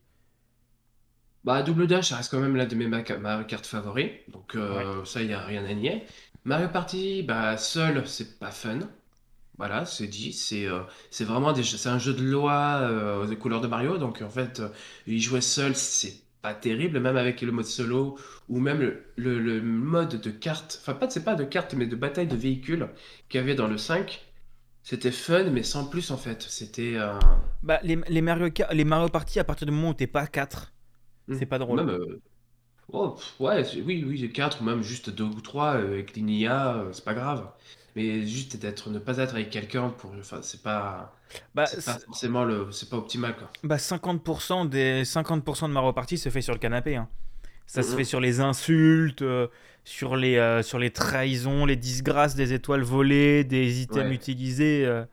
[1.43, 4.12] Bah, Double Dash, ça reste quand même l'un de mes ma- Mario Kart favoris.
[4.30, 4.62] Donc, Ouais.
[4.62, 6.03] euh, ça, il n'y a rien à nier.
[6.43, 8.80] Mario Party, bah, seul, c'est pas fun.
[9.58, 10.34] Voilà, c'est dit.
[10.34, 13.97] C'est euh, c'est vraiment des c'est un jeu de loi euh, aux couleurs de Mario.
[13.97, 14.69] Donc, en fait, euh,
[15.08, 18.17] y jouer seul, c'est pas terrible, même avec le mode solo
[18.50, 20.80] ou même le, le- le mode de carte.
[20.82, 22.88] Enfin, pas, c'est pas de carte, mais de bataille de véhicules
[23.30, 24.21] qu'il y avait dans le 5.
[24.84, 26.41] C'était fun, mais sans plus, en fait.
[26.43, 26.93] C'était.
[26.95, 27.19] euh,
[27.62, 30.28] Bah, les, les Mario, les Mario Party, à partir du moment où t'es pas à
[30.28, 30.73] 4,
[31.32, 31.86] c'est pas drôle.
[31.86, 32.21] Même, euh,
[32.93, 36.15] oh, pff, ouais, oui, oui, j'ai quatre ou même juste deux ou trois euh, avec
[36.15, 37.52] l'INIA, euh, c'est pas grave.
[37.98, 41.20] Mais juste d'être, ne pas être avec quelqu'un pour, enfin, c'est pas,
[41.56, 43.52] Bah, c'est pas forcément le, c'est pas optimal, quoi.
[43.64, 46.96] bah 50% des 50% de Mario Party se fait sur le canapé.
[46.96, 47.10] hein.
[47.68, 47.98] Ça se Mhm.
[47.98, 49.48] fait sur les insultes, euh,
[49.86, 54.16] sur les, euh, sur les trahisons, les disgrâces des étoiles volées, des items Ouais.
[54.16, 54.86] utilisés.
[54.86, 55.06] euh,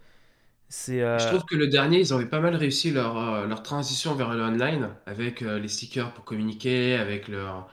[0.68, 4.34] c'est Je trouve que le dernier, ils avaient pas mal réussi leur, leur transition vers
[4.34, 7.68] le online avec les stickers pour communiquer, avec leur,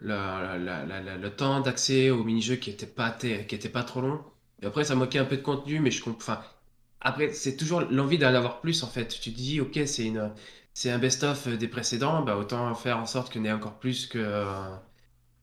[0.00, 3.84] leur- la- la- la- le temps d'accès au mini-jeu qui était pas, qui était pas
[3.84, 4.24] trop long.
[4.62, 6.32] Et après, ça moquait un peu de contenu, mais je comprends.
[6.34, 6.44] Enfin,
[7.00, 9.08] Après, c'est toujours l'envie d'en avoir plus en fait.
[9.08, 10.32] Tu te dis, ok, c'est une,
[10.74, 13.78] c'est un best-of des précédents, bah autant faire en sorte qu'il y en ait encore
[13.78, 14.18] plus que,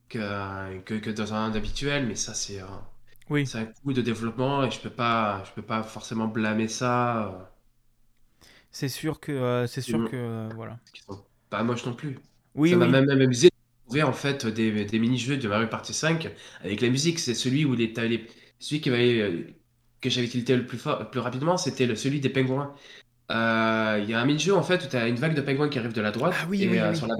[0.09, 2.05] que, que, que dans un habituel.
[2.07, 2.87] Mais ça, c'est un,
[3.29, 6.67] Oui, c'est un coût de développement et je peux pas, je peux pas forcément blâmer
[6.67, 7.27] ça.
[7.29, 7.45] euh,
[8.71, 10.79] c'est sûr que, euh, c'est sûr que, euh, voilà.
[10.93, 12.19] qui sont pas moches non plus.
[12.55, 12.87] Oui, Ça m'a oui.
[12.87, 13.53] même même amusé de
[13.85, 16.29] trouver en fait des, des mini-jeux de Mario Party 5
[16.61, 17.19] avec la musique.
[17.19, 18.27] C'est celui où t'as les-
[18.59, 19.47] celui qui avait, euh,
[20.01, 22.73] que j'avais tilté le plus fort, plus rapidement, c'était celui des pingouins.
[23.31, 25.69] Euh, Il y a un mini-jeu en fait où tu as une vague de pingouins
[25.69, 27.11] qui arrive de la Ah droite oui, et oui, euh, sur oui,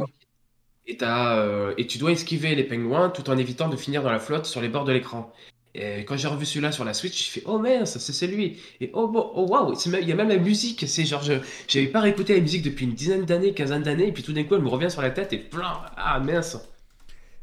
[0.99, 4.45] la et, tu dois esquiver les pingouins tout en évitant de finir dans la flotte
[4.45, 5.33] sur les bords de l'écran.
[5.75, 8.57] Et quand j'ai revu celui-là sur la Switch, j'ai fait oh mince, c'est c'est lui.
[8.79, 10.85] Et oh bon, oh waouh, il y a même la musique.
[10.87, 11.33] C'est genre, je
[11.67, 14.43] j'avais pas réécouté la musique depuis une dizaine d'années, quinzaine d'années, et puis tout d'un
[14.43, 16.57] coup, elle me revient sur la tête et plein, ah mince.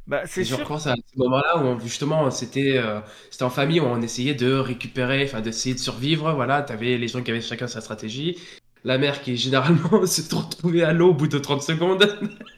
[0.07, 0.59] Bah, c'est je sûr.
[0.65, 4.35] repense à ce moment-là où on- justement c'était euh, c'était en famille où on essayait
[4.35, 6.33] de récupérer, enfin d'essayer de survivre.
[6.35, 8.39] Voilà, t'avais les gens qui avaient chacun sa stratégie.
[8.85, 12.03] La mère qui généralement se retrouvait à l'eau au bout de 30 secondes.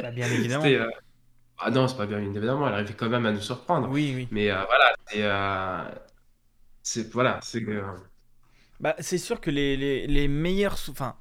[0.01, 0.75] Bah, bien évidemment.
[0.75, 0.89] Euh,
[1.59, 3.89] ah non, c'est pas bien évidemment, elle arrivait quand même à nous surprendre.
[3.91, 4.29] Oui, oui.
[4.31, 5.85] Mais euh, voilà, c'est euh,
[6.83, 7.83] c'est voilà, c'est euh,
[8.81, 10.77] Bah, c'est sûr que les, les, les meilleurs.
[10.91, 11.17] Enfin,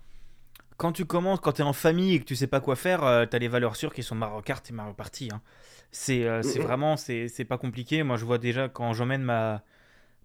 [0.77, 3.25] quand tu commences, quand t'es en famille et que tu sais pas quoi faire, euh,
[3.27, 5.29] t'as les valeurs sûres qui sont Mario Kart et Mario Party.
[5.33, 5.41] hein.
[5.91, 8.03] C'est euh, c'est mm, vraiment, c'est pas compliqué.
[8.03, 9.63] Moi, je vois déjà quand j'emmène ma,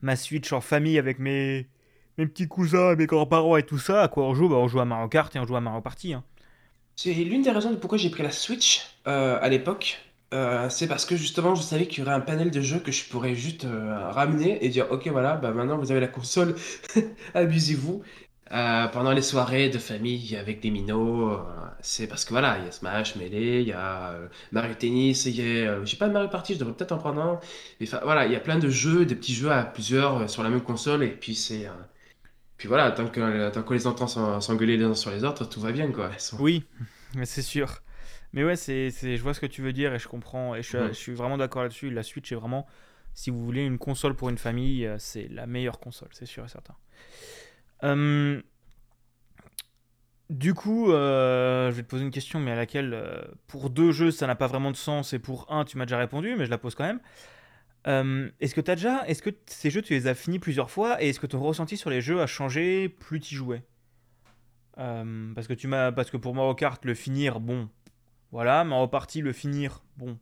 [0.02, 1.68] ma Switch en famille avec mes,
[2.18, 4.80] mes petits cousins, mes grands-parents et tout ça, à quoi on joue Bah, on joue
[4.80, 6.14] à Mario Kart et on joue à Mario Party.
[6.14, 6.24] hein.
[6.96, 9.98] C'est l'une des raisons de pourquoi j'ai pris la Switch euh, à l'époque.
[10.34, 12.92] Euh, c'est parce que justement, je savais qu'il y aurait un panel de jeux que
[12.92, 16.54] je pourrais juste euh, ramener et dire, ok, voilà, bah maintenant vous avez la console,
[17.34, 18.02] amusez-vous.
[18.52, 21.38] Euh, pendant les soirées de famille avec des minots, euh,
[21.82, 25.26] c'est parce que voilà, il y a Smash, Melee, il y a euh, Mario Tennis,
[25.26, 27.40] il y a, j'ai pas de Mario Party, je devrais peut-être en prendre un.
[27.78, 30.42] Mais enfin, voilà, il y a plein de jeux, des petits jeux à plusieurs sur
[30.42, 31.68] la même console et puis c'est,
[32.56, 35.44] puis voilà, tant que tant que les entend s'en- s'engueuler les uns sur les autres,
[35.48, 36.10] tout va bien quoi.
[36.18, 36.64] Sont- Oui,
[37.14, 37.78] mais c'est sûr.
[38.32, 40.54] Mais ouais, c'est, je vois ce que tu veux dire et je comprends.
[40.56, 41.90] Et je, suis- je suis vraiment d'accord là-dessus.
[41.90, 42.66] La Switch est vraiment,
[43.14, 46.48] si vous voulez une console pour une famille, c'est la meilleure console, c'est sûr et
[46.48, 46.74] certain.
[47.84, 48.42] Euh,
[50.28, 53.90] du coup, euh, je vais te poser une question, mais à laquelle, euh, pour deux
[53.90, 56.44] jeux, ça n'a pas vraiment de sens, et pour un, tu m'as déjà répondu, mais
[56.44, 57.00] je la pose quand même.
[57.86, 61.02] Euh, est-ce que t'as déjà, est-ce que ces jeux, tu les as finis plusieurs fois,
[61.02, 63.62] et est-ce que ton ressenti sur les jeux a changé plus tu jouais?
[64.78, 67.68] Euh, Parce que tu m'as, parce que pour Mario Kart, le finir, bon,
[68.32, 70.18] voilà, Mario Party, le finir, bon,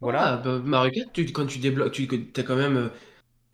[0.00, 0.34] voilà.
[0.34, 1.02] Ah, bah, Mario
[1.34, 2.90] quand tu débloques, tu as quand même,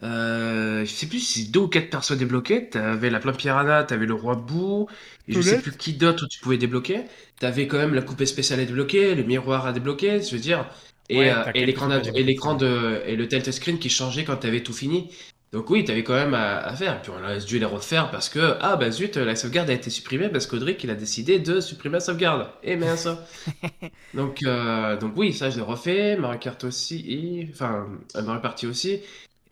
[0.03, 2.69] euh, je sais plus si deux ou quatre persos débloqués.
[2.69, 4.89] T'avais la Plein Piranha, t'avais le Roi Bou,
[5.29, 7.05] et je sais plus qui d'autre tu pouvais débloquer.
[7.39, 10.69] T'avais quand même la coupée spéciale à débloquer, le miroir à débloquer, je veux dire,
[11.09, 14.63] et, Ouais, euh, et l'écran et de et le tilt screen qui changeait quand t'avais
[14.63, 15.11] tout fini.
[15.53, 17.01] Donc oui, t'avais quand même à, à faire.
[17.03, 19.91] Puis on a dû les refaire parce que ah bah zut, la sauvegarde a été
[19.91, 22.49] supprimée parce qu'Audric il a décidé de supprimer la sauvegarde.
[22.63, 23.07] Et mince.
[24.15, 29.01] Donc, euh, donc oui, ça je l'ai refait, Mario Kart aussi, enfin Mario Party aussi,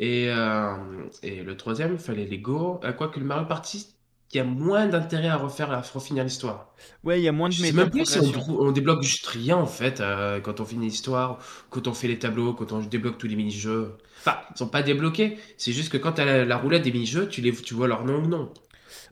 [0.00, 0.76] et, euh,
[1.22, 3.86] et le troisième, il fallait Lego, euh, quoique le Mario Party,
[4.32, 6.74] il y a moins d'intérêt à refaire, à refinir l'histoire.
[7.04, 9.66] Ouais, il y a moins de méta même plus si on, débloque juste rien en
[9.66, 13.26] fait, euh, quand on finit l'histoire, quand on fait les tableaux, quand on débloque tous
[13.26, 13.98] les mini-jeux.
[14.20, 16.92] Enfin, ils sont pas débloqués, c'est juste que quand tu as la, la roulette des
[16.92, 18.50] mini-jeux, tu, les, tu vois leur nom ou non.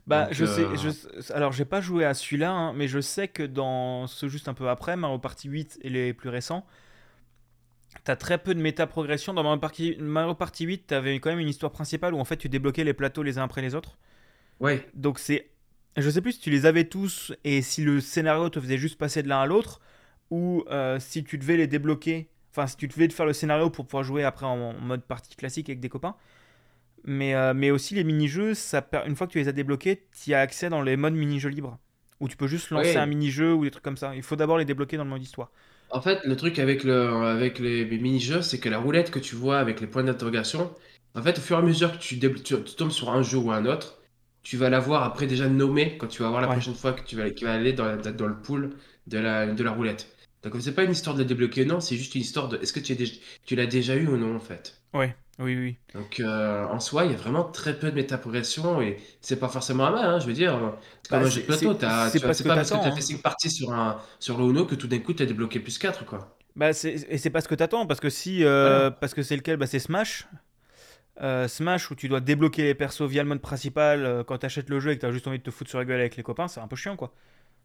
[0.07, 3.27] Bah, Donc, je sais, je, alors j'ai pas joué à celui-là, hein, mais je sais
[3.27, 6.65] que dans ce juste un peu après, Mario Party 8 et les plus récents,
[8.03, 9.33] t'as très peu de méta progression.
[9.33, 12.37] Dans Mario Party, Mario Party 8, t'avais quand même une histoire principale où en fait
[12.37, 13.97] tu débloquais les plateaux les uns après les autres.
[14.59, 15.49] ouais, Donc c'est,
[15.97, 18.97] je sais plus si tu les avais tous et si le scénario te faisait juste
[18.97, 19.81] passer de l'un à l'autre,
[20.29, 23.69] ou euh, si tu devais les débloquer, enfin si tu devais te faire le scénario
[23.69, 26.15] pour pouvoir jouer après en, mode partie classique avec des copains.
[27.05, 30.33] Mais, euh, mais aussi les mini-jeux, ça une fois que tu les as débloqués, tu
[30.33, 31.79] as accès dans les modes mini-jeux libres.
[32.19, 34.13] Où tu peux juste lancer un mini-jeu ou des trucs comme ça.
[34.13, 35.51] Il faut d'abord les débloquer dans le mode histoire.
[35.91, 39.19] En fait, le truc avec le, avec les, les mini-jeux, c'est que la roulette que
[39.19, 40.73] tu vois avec les points d'interrogation,
[41.15, 43.37] en fait, au fur et à mesure que tu, tu, tu tombes sur un jeu
[43.37, 43.99] ou un autre,
[44.43, 46.47] tu vas l'avoir après déjà nommé quand tu vas voir la Ouais.
[46.47, 48.75] prochaine fois que tu vas, qui va aller dans, la- dans le pool
[49.07, 50.15] de la, de la roulette.
[50.43, 52.73] Donc, c'est pas une histoire de la débloquer, non, c'est juste une histoire de est-ce
[52.73, 53.13] que tu, es déjà-
[53.45, 54.81] tu l'as déjà eu ou non, en fait?
[54.93, 55.77] Ouais, oui, oui.
[55.93, 59.49] Donc, euh, en soi, il y a vraiment très peu de métaprogression et c'est pas
[59.49, 60.77] forcément un mal, hein, je veux dire.
[61.03, 63.01] C'est comme Bah, un jeu de c'est plateau, pas pas parce que tu as fait
[63.01, 63.01] hein.
[63.01, 65.77] 5 parties sur, un, sur le Uno que tout d'un coup tu as débloqué plus
[65.79, 66.37] 4 quoi.
[66.55, 67.85] Bah, et c'est pas ce que t'attends.
[67.85, 68.43] Parce que si.
[68.43, 69.57] euh, parce que c'est lequel?
[69.57, 70.27] Bah, C'est Smash.
[71.21, 74.79] Euh, Smash où tu dois débloquer les persos via le mode principal quand t'achètes le
[74.79, 76.47] jeu et que t'as juste envie de te foutre sur la gueule avec les copains,
[76.47, 77.13] c'est un peu chiant quoi.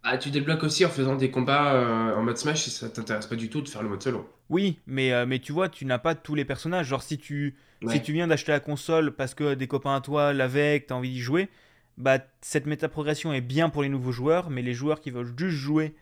[0.06, 3.26] Ah, tu débloques aussi en faisant des combats euh, en mode Smash si ça t'intéresse
[3.26, 4.30] pas du tout de faire le mode solo.
[4.50, 6.88] Oui, mais, euh, mais tu vois, tu n'as pas tous les personnages.
[6.88, 7.56] Genre, si tu,
[7.88, 10.94] si tu viens d'acheter la console parce que des copains à toi l'avaient, que t'as
[10.94, 11.48] envie d'y jouer,
[11.96, 15.56] bah, cette méta-progression est bien pour les nouveaux joueurs, mais les joueurs qui veulent juste
[15.56, 15.94] jouer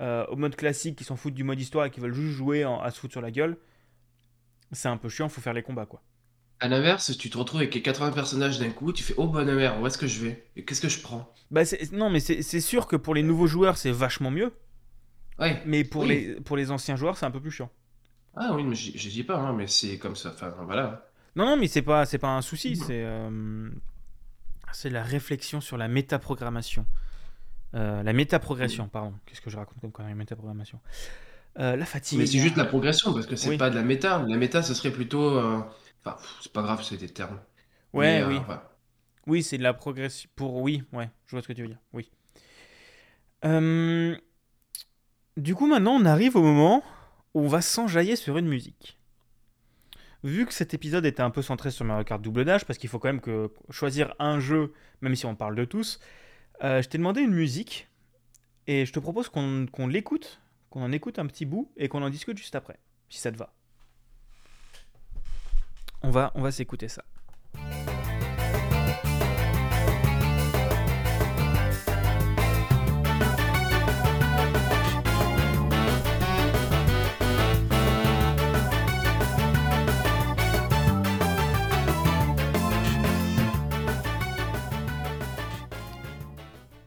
[0.00, 2.62] euh, au mode classique, qui s'en foutent du mode histoire et qui veulent juste jouer
[2.64, 3.56] à se foutre sur la gueule,
[4.72, 6.02] c'est un peu chiant, faut faire les combats quoi.
[6.60, 9.80] À l'inverse, tu te retrouves avec 80 personnages d'un coup, tu fais oh bonne mère,
[9.80, 10.44] où est-ce que je vais?
[10.56, 11.32] Et qu'est-ce que je prends?
[11.50, 14.52] Bah Non, mais c'est sûr que pour les nouveaux joueurs, c'est vachement mieux.
[15.38, 15.62] Ouais.
[15.64, 17.70] Mais pour, les, pour les anciens joueurs, c'est un peu plus chiant.
[18.36, 20.32] Ah oui, mais je dis pas, hein, mais c'est comme ça.
[20.34, 21.10] Enfin, voilà.
[21.34, 22.76] Non, non, mais c'est pas, pas un souci.
[22.76, 23.70] C'est, euh,
[24.72, 26.84] c'est la réflexion sur la métaprogrammation.
[27.74, 29.14] Euh, la métaprogression, pardon.
[29.26, 30.78] Qu'est-ce que je raconte comme quand même métaprogrammation?
[31.58, 32.18] Euh, La fatigue.
[32.18, 34.24] Mais c'est juste la progression, parce que c'est pas de la méta.
[34.28, 35.40] La méta, ce serait plutôt.
[36.06, 37.40] Euh, enfin, c'est pas grave, c'est des termes.
[37.92, 38.40] Ouais, oui.
[39.26, 40.28] Oui, c'est de la progression.
[40.34, 41.80] Pour oui, ouais, je vois ce que tu veux dire.
[41.92, 42.10] Oui.
[45.36, 46.82] Du coup, maintenant, on arrive au moment
[47.34, 48.98] où on va s'enjailler sur une musique.
[50.22, 52.90] Vu que cet épisode était un peu centré sur Mario Kart Double Dash, parce qu'il
[52.90, 55.98] faut quand même que choisir un jeu, même si on parle de tous,
[56.62, 57.88] euh, je t'ai demandé une musique,
[58.66, 62.10] et je te propose qu'on l'écoute, qu'on en écoute un petit bout, et qu'on en
[62.10, 63.54] discute juste après, si ça te va.
[66.02, 67.04] On va, on va s'écouter ça.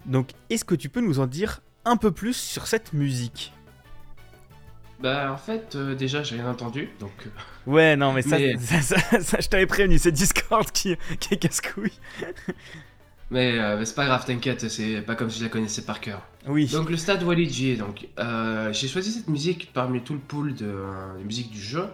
[0.06, 3.52] Donc, est-ce que tu peux nous en dire un peu plus sur cette musique?
[5.04, 7.12] Bah, en fait, euh, déjà, j'ai rien entendu, donc.
[7.26, 7.30] Euh,
[7.70, 11.92] ouais, non, mais, Ça, je t'avais prévenu, c'est Discord qui, qui est casse-couille.
[13.30, 16.00] mais, euh, mais c'est pas grave, t'inquiète, c'est pas comme si je la connaissais par
[16.00, 16.22] cœur.
[16.48, 16.68] Oui.
[16.68, 18.08] Donc, le stade Walidji, donc.
[18.72, 20.74] j'ai choisi cette musique parmi tout le pool de,
[21.26, 21.86] musique du jeu.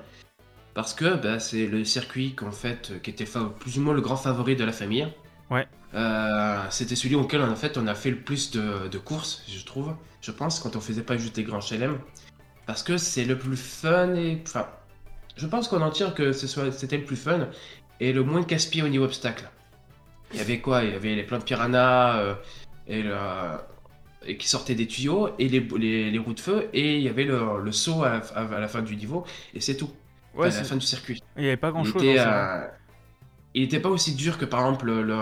[0.76, 3.26] Parce que bah, c'est le circuit qu'en fait, qui était
[3.60, 5.08] plus ou moins le grand favori de la famille.
[5.50, 5.68] Ouais.
[5.96, 9.96] Euh, c'était celui auquel en fait on a fait le plus de, courses, je trouve,
[10.22, 11.98] je pense, quand on faisait pas juste des grands chelem.
[12.70, 14.44] Parce que c'est le plus fun et.
[14.46, 14.68] Enfin,
[15.36, 17.48] je pense qu'on en tire que c'était le plus fun
[18.00, 19.50] et le moins casse-pied au niveau obstacle.
[20.34, 20.84] Il y avait quoi?
[20.84, 22.36] Il y avait les plans de piranha euh,
[22.86, 23.16] et, le,
[24.28, 25.62] et qui sortaient des tuyaux et les,
[26.12, 29.26] les, roues de feu et il y avait le, saut à, la fin du niveau
[29.56, 29.90] et c'est tout.
[30.36, 31.24] Ouais, à la fin du circuit.
[31.38, 32.04] Il n'y avait pas grand chose.
[33.56, 35.16] Il n'était pas aussi dur que par exemple le,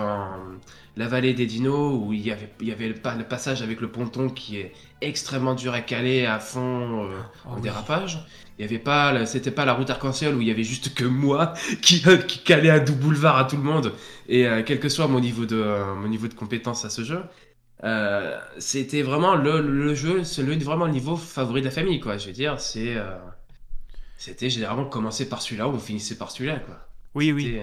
[0.98, 3.88] la vallée des dinos où il y avait, il y avait le, passage avec le
[3.88, 8.18] ponton qui est extrêmement dur à caler à fond euh, oh en dérapage.
[8.58, 11.04] Il y avait pas, c'était pas la route arc-en-ciel où il y avait juste que
[11.04, 13.92] moi qui, euh, qui calait un double boulevard à tout le monde
[14.28, 17.22] et euh, quel que soit mon niveau de, mon niveau de compétence à ce jeu.
[18.58, 22.18] c'était vraiment le, jeu, c'est vraiment le niveau favori de la famille, quoi.
[22.18, 22.96] Je veux dire, c'est,
[24.16, 26.88] c'était généralement commencer par celui-là ou finissait par celui-là, quoi.
[27.14, 27.60] Oui, oui.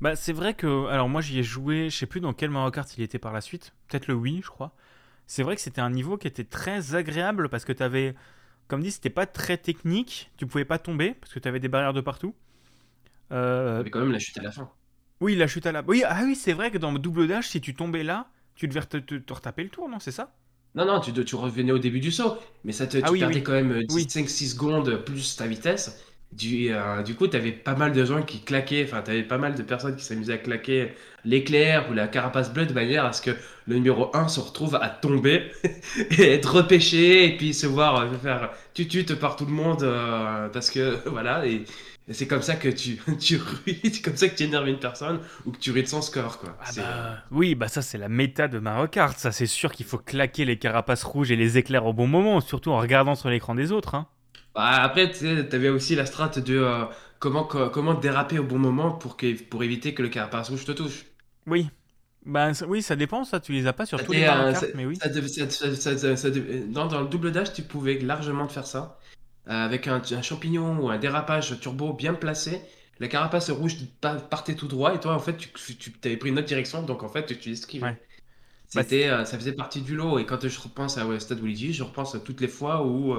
[0.00, 0.86] Bah, c'est vrai que.
[0.88, 3.32] Alors, moi, j'y ai joué, je sais plus dans quel Mario Kart il était par
[3.32, 3.74] la suite.
[3.88, 4.74] Peut-être le Wii, je crois.
[5.26, 8.14] C'est vrai que c'était un niveau qui était très agréable parce que tu avais.
[8.68, 10.30] Comme dit, c'était pas très technique.
[10.36, 12.34] Tu pouvais pas tomber parce que tu avais des barrières de partout.
[13.32, 13.82] Euh...
[13.82, 14.70] Mais quand même la chute à la fin.
[15.20, 15.82] Oui, la chute à la.
[15.86, 18.82] Oui, ah oui, c'est vrai que dans Double Dash, si tu tombais là, tu devais
[18.82, 20.34] te, te, retaper le tour, non C'est ça?
[20.74, 23.42] Non, non, tu, tu revenais au début du saut, mais ça te, ah tu perdais
[23.42, 26.04] quand même 5-6 secondes plus ta vitesse.
[26.36, 29.22] Du, euh, du coup, tu avais pas mal de gens qui claquaient, enfin, tu avais
[29.22, 30.92] pas mal de personnes qui s'amusaient à claquer
[31.24, 33.30] l'éclair ou la carapace bleue de manière à ce que
[33.66, 35.52] le numéro 1 se retrouve à tomber
[36.18, 40.48] et être repêché et puis se voir euh, faire tutute par tout le monde euh,
[40.48, 41.64] parce que voilà, et,
[42.10, 45.52] c'est comme ça que tu, tu c'est comme ça que tu énerves une personne ou
[45.52, 46.56] que tu ruines son score, quoi.
[46.60, 49.86] Ah bah, oui, bah ça, c'est la méta de Mario Kart, ça, c'est sûr qu'il
[49.86, 53.30] faut claquer les carapaces rouges et les éclairs au bon moment, surtout en regardant sur
[53.30, 54.08] l'écran des autres, hein.
[54.54, 56.84] Bah, après, tu avais aussi la strat de euh,
[57.18, 60.72] comment, comment déraper au bon moment pour, que, pour éviter que le carapace rouge te
[60.72, 61.06] touche.
[61.46, 61.68] Oui.
[62.24, 64.98] Bah, oui, ça dépend, ça, tu les as pas sur tous les euh, mais oui.
[66.68, 68.98] dans, dans, le double dash, tu pouvais largement te faire ça.
[69.48, 72.62] Euh, avec un, champignon ou un dérapage turbo bien placé,
[72.98, 76.38] la carapace rouge partait tout droit et toi, en fait, tu, tu avais pris une
[76.38, 78.00] autre direction, donc en fait, tu esquivais.
[78.68, 80.18] C'était, ça faisait partie du lot.
[80.18, 83.14] Et quand je repense à Stade Luigi, je repense à toutes les fois où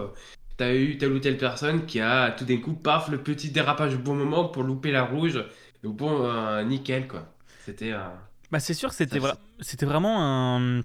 [0.57, 3.95] t'as eu telle ou telle personne qui a tout d'un coup, paf, le petit dérapage
[3.95, 5.43] au bon moment pour louper la rouge.
[5.83, 7.31] Au bon, euh, nickel, quoi.
[7.63, 7.91] C'était.
[7.91, 8.07] Euh,
[8.51, 9.19] bah, c'est sûr, c'était
[9.59, 10.81] c'était vraiment un.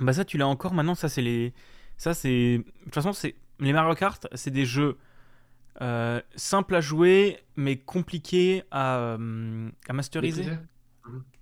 [0.00, 0.72] Bah, ça, tu l'as encore.
[0.72, 1.52] Maintenant, ça, c'est les.
[1.98, 2.58] Ça, c'est.
[2.58, 3.34] De toute façon, c'est.
[3.58, 4.96] Les Mario Kart, c'est des jeux
[5.82, 9.18] euh, simples à jouer, mais compliqués à,
[9.88, 10.46] à masteriser.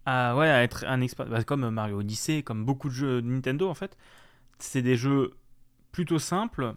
[0.05, 1.27] À, ouais, à être un expert.
[1.27, 3.97] Bah, comme Mario Odyssey, comme beaucoup de jeux de Nintendo, en fait.
[4.59, 5.37] C'est des jeux
[5.93, 6.75] plutôt simples,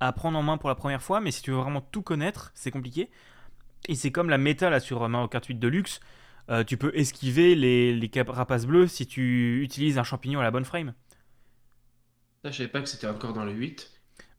[0.00, 2.52] à prendre en main pour la première fois, mais si tu veux vraiment tout connaître,
[2.54, 3.10] c'est compliqué.
[3.88, 6.00] Et c'est comme la méta là sur Mario Kart 8 Deluxe.
[6.50, 10.50] Euh, tu peux esquiver les, les carapaces bleues si tu utilises un champignon à la
[10.50, 10.94] bonne frame.
[12.44, 13.90] Ça, je savais pas que c'était encore dans le 8.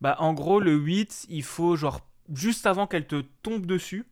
[0.02, 2.02] Bah, en gros, le 8, il faut genre
[2.34, 4.06] juste avant qu'elle te tombe dessus,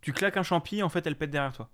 [0.00, 1.70] tu claques un champi, en fait, elle pète derrière toi.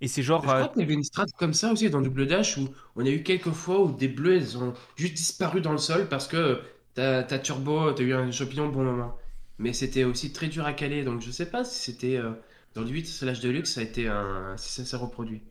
[0.00, 0.42] Et c'est genre.
[0.42, 2.68] Je crois euh, qu'il y avait une strat comme ça aussi dans Double Dash où
[2.96, 6.08] on a eu quelques fois où des bleus, elles ont juste disparu dans le sol
[6.08, 6.62] parce que
[6.94, 9.16] t'as turbo, t'as eu un champignon bon moment.
[9.58, 12.32] Mais c'était aussi très dur à caler, donc je sais pas si c'était euh,
[12.74, 14.54] dans le 8 slash Deluxe, ça a été un...
[14.56, 15.42] si ça s'est reproduit.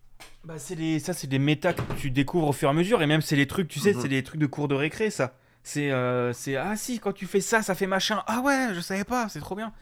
[0.44, 3.02] Bah c'est les, ça c'est des méta que tu découvres au fur et à mesure
[3.02, 4.00] et même c'est les trucs tu sais Mhm.
[4.02, 7.26] c'est des trucs de cours de récré ça c'est euh, c'est ah si quand tu
[7.26, 9.72] fais ça ça fait machin ah ouais je savais pas c'est trop bien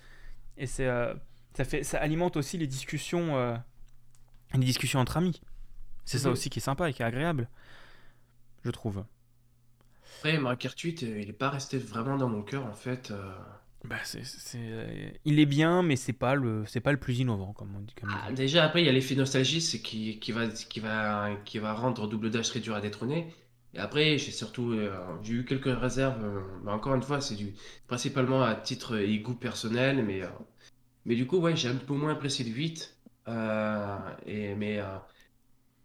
[0.57, 1.13] et c'est euh,
[1.57, 3.57] ça fait ça alimente aussi les discussions euh,
[4.55, 5.41] les discussions entre amis
[6.05, 6.33] c'est ça Mhm.
[6.35, 7.49] aussi qui est sympa et qui est agréable
[8.65, 9.05] je trouve
[10.19, 10.39] Après,
[10.83, 13.11] 8, euh, il est pas resté vraiment dans mon cœur en fait.
[13.11, 13.33] euh.
[13.85, 17.19] bah c'est c'est, euh, il est bien mais c'est pas le c'est pas le plus
[17.21, 18.35] innovant comme on dit comme on Ah, dit.
[18.35, 21.75] déjà, après, il y a l'effet nostalgie, c'est qui, qui va, qui va, qui va
[21.75, 23.35] rendre Double Dash très dur à détrôner.
[23.75, 26.23] Et après, j'ai surtout euh, j'ai eu quelques réserves.
[26.25, 27.55] euh, mais encore une fois, c'est du
[27.87, 30.29] principalement à titre et goût personnel, mais euh,
[31.07, 32.97] mais du coup, ouais, j'ai un peu moins apprécié le 8.
[33.29, 34.81] euh, et mais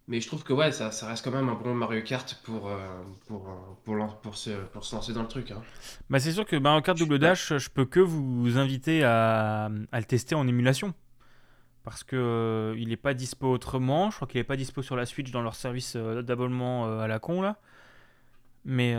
[0.08, 2.68] mais je trouve que ouais, ça, ça reste quand même un bon Mario Kart pour
[2.70, 2.78] euh,
[3.28, 3.54] pour euh,
[3.86, 5.52] pour, lan- pour se pour se lancer dans le truc.
[5.52, 5.62] Hein.
[6.10, 10.00] Bah c'est sûr que Mario Kart Double Dash, je peux que vous inviter à, à
[10.00, 10.94] le tester en émulation.
[11.84, 14.10] Parce que euh, il est pas dispo autrement.
[14.10, 17.08] Je crois qu'il est pas dispo sur la Switch dans leur service euh, d'abonnement à
[17.08, 17.58] la con là.
[18.66, 18.96] Mais,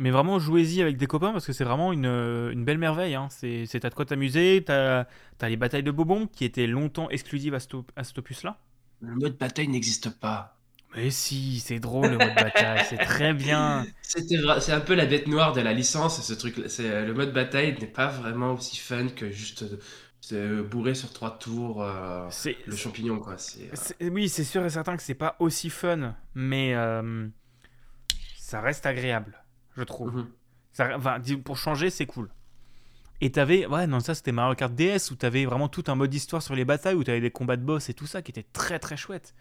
[0.00, 3.14] mais vraiment, jouez-y avec des copains parce que c'est vraiment une, une belle merveille.
[3.14, 3.28] Hein.
[3.30, 4.64] C'est t'as de quoi t'amuser.
[4.66, 5.04] T'as
[5.40, 8.58] as les batailles de Bobon qui étaient longtemps exclusives à, ce- à cet opus là.
[9.00, 10.56] Le mode bataille n'existe pas.
[10.96, 13.86] Mais si, c'est drôle le mode bataille, c'est très bien.
[14.02, 16.60] C'est un peu la bête noire de la licence, ce truc.
[16.66, 19.64] C'est le mode bataille n'est pas vraiment aussi fun que juste
[20.32, 22.28] euh, bourrer sur trois tours euh,
[22.66, 23.36] le champignon quoi.
[24.02, 27.28] Euh, Oui, c'est sûr et certain que c'est pas aussi fun, mais euh,
[28.36, 29.42] ça reste agréable,
[29.76, 30.12] je trouve.
[30.14, 30.28] mhm.
[30.72, 32.30] Ça, enfin, dis- pour changer, c'est cool.
[33.22, 36.12] Et t'avais, ouais, non, ça c'était Mario Kart DS où t'avais vraiment tout un mode
[36.14, 38.42] histoire sur les batailles, où t'avais des combats de boss et tout ça qui était
[38.52, 39.34] très très chouette.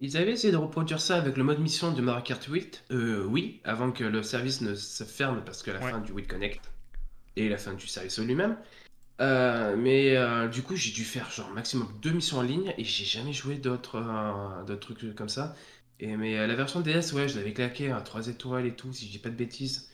[0.00, 2.84] Ils avaient essayé de reproduire ça avec le mode mission de Mario Kart 8.
[2.90, 5.90] Euh, oui, avant que le service ne se ferme parce que la Ouais.
[5.90, 6.72] fin du 8 Connect
[7.36, 8.58] et la fin du service lui-même.
[9.20, 12.84] Euh, mais euh, du coup, j'ai dû faire genre maximum deux missions en ligne et
[12.84, 15.56] j'ai jamais joué d'autres euh, trucs comme ça.
[16.00, 19.06] Et mais la version DS, ouais, je l'avais claqué à 3 étoiles et tout, si
[19.06, 19.90] je dis pas de bêtises.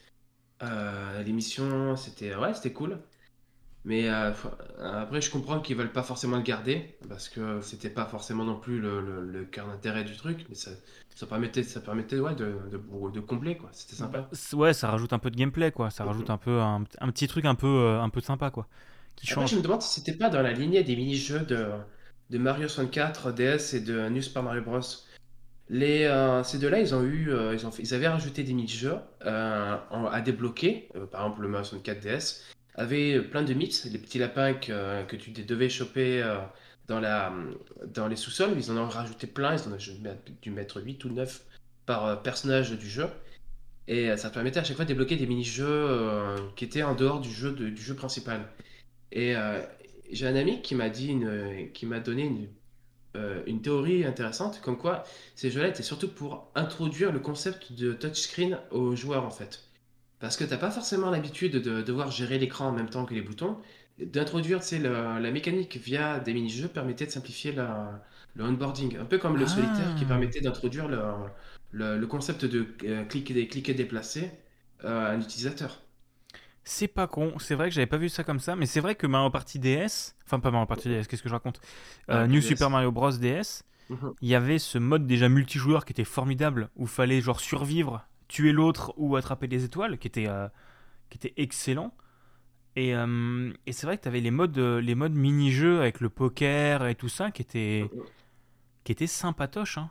[0.63, 2.99] Euh, les missions, c'était ouais, c'était cool.
[3.85, 4.33] Mais euh,
[4.81, 8.59] après, je comprends qu'ils veulent pas forcément le garder parce que c'était pas forcément non
[8.61, 10.73] plus le, le, le cœur d'intérêt du truc, mais ça,
[11.17, 13.71] ça permettait, ça permettait ouais, de, de, de combler quoi.
[13.73, 14.31] C'était sympa.
[14.33, 15.91] C- Ouais, ça rajoute un peu de gameplay, quoi.
[15.91, 18.67] Ça rajoute un peu un, un petit truc un peu, euh, un peu sympa, quoi.
[19.17, 19.49] Qui Après, change.
[19.49, 21.69] je me demande si c'était pas dans la lignée des mini-jeux de,
[22.31, 24.81] de Mario 64, DS et de New Super Mario Bros.
[25.73, 29.77] Euh, ces deux-là, ils eu, euh, ils avaient rajouté des mini-jeux euh,
[30.11, 30.89] à débloquer.
[31.13, 35.31] Par exemple, le Mario 64 DS avait plein de mythes, les petits lapins que, tu
[35.31, 36.25] devais choper
[36.89, 38.55] dans les sous-sols.
[38.57, 39.55] Ils en ont rajouté plein.
[39.55, 41.43] Ils en ont dû mettre 8 ou 9
[41.87, 43.07] par personnage du jeu.
[43.89, 47.31] Et ça permettait à chaque fois de débloquer des mini-jeux qui étaient en dehors du
[47.31, 48.49] jeu, principal.
[49.13, 49.35] Et
[50.11, 50.89] j'ai un ami qui m'a
[52.01, 52.49] donné une,
[53.17, 57.93] euh, une théorie intéressante, comme quoi ces jeux-là étaient surtout pour introduire le concept de
[57.93, 59.65] touchscreen aux joueurs en fait.
[60.21, 63.23] Parce que t'as pas forcément l'habitude de devoir gérer l'écran en même temps que les
[63.23, 63.57] boutons.
[63.99, 68.03] D'introduire, le- la mécanique via des mini-jeux permettait de simplifier la-
[68.35, 68.97] le onboarding.
[68.99, 69.49] Un peu comme le Ah.
[69.49, 71.01] solitaire qui permettait d'introduire le,
[71.73, 74.31] le, le concept de euh, cliquer, cliquer déplacer
[74.85, 75.81] euh, à un utilisateur.
[76.65, 78.95] C'est pas con, c'est vrai que j'avais pas vu ça comme ça, mais c'est vrai
[78.95, 81.61] que Mario Party DS, enfin pas Mario Party DS, qu'est-ce que je raconte?
[82.11, 82.47] Euh, Ah, New DS.
[82.49, 84.13] Super Mario Bros DS, Mhm.
[84.21, 88.53] il y avait ce mode déjà multijoueur qui était formidable, où fallait genre survivre, tuer
[88.53, 90.49] l'autre ou attraper des étoiles, qui était, euh,
[91.09, 91.93] qui était excellent.
[92.77, 96.09] Et, euh, et c'est vrai que tu avais les modes, les modes mini-jeux avec le
[96.09, 97.91] poker et tout ça qui étaient,
[98.85, 99.91] qui étaient sympatoches, hein,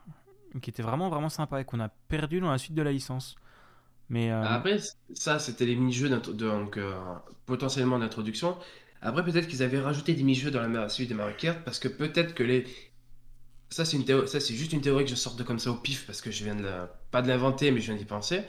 [0.61, 3.35] qui étaient vraiment vraiment sympa et qu'on a perdu dans la suite de la licence.
[4.09, 6.93] Mais euh, Après, c- ça, c'était les mini-jeux donc, euh,
[7.45, 8.57] potentiellement d'introduction.
[9.01, 11.87] Après, peut-être qu'ils avaient rajouté des mini-jeux dans la suite de Mario Kart parce que
[11.87, 12.65] peut-être que les.
[13.69, 16.21] Ça, c'est théo- juste une théorie que je sors de comme ça au pif parce
[16.21, 18.41] que je viens de la- pas de l'inventer, mais je viens d'y penser.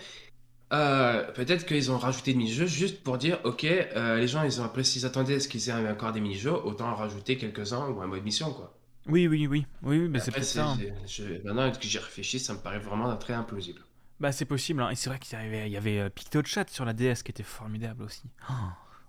[0.73, 4.65] Euh, peut-être qu'ils ont rajouté des mini-jeux juste pour dire, ok, les gens, ils ont
[4.65, 8.01] apprécié, ils attendaient à ce qu'ils aient encore des mini-jeux, autant en rajouter quelques-uns ou
[8.03, 8.75] un mode mission, quoi.
[9.07, 10.69] oui, oui, oui, oui, mais c'est Après, c'est- ça.
[10.71, 10.79] hein.
[11.07, 13.83] je- maintenant que j'y réfléchis, ça me paraît vraiment très implausible.
[14.21, 14.91] Bah c'est possible, hein.
[14.91, 17.31] et c'est vrai qu'il y avait, il y avait euh, PictoChat sur la DS qui
[17.31, 18.25] était formidable aussi.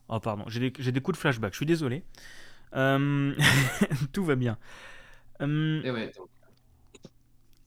[0.08, 2.04] Oh, pardon, j'ai des, coups de flashback, je suis désolé.
[2.76, 3.36] Euh,
[4.14, 4.58] Tout va bien.
[5.40, 6.30] Et ouais, donc,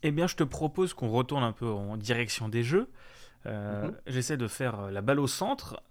[0.03, 2.91] eh bien, je te propose qu'on retourne un peu en direction des jeux.
[3.47, 3.97] Euh, mhm.
[4.07, 5.83] J'essaie de faire euh, la balle au centre.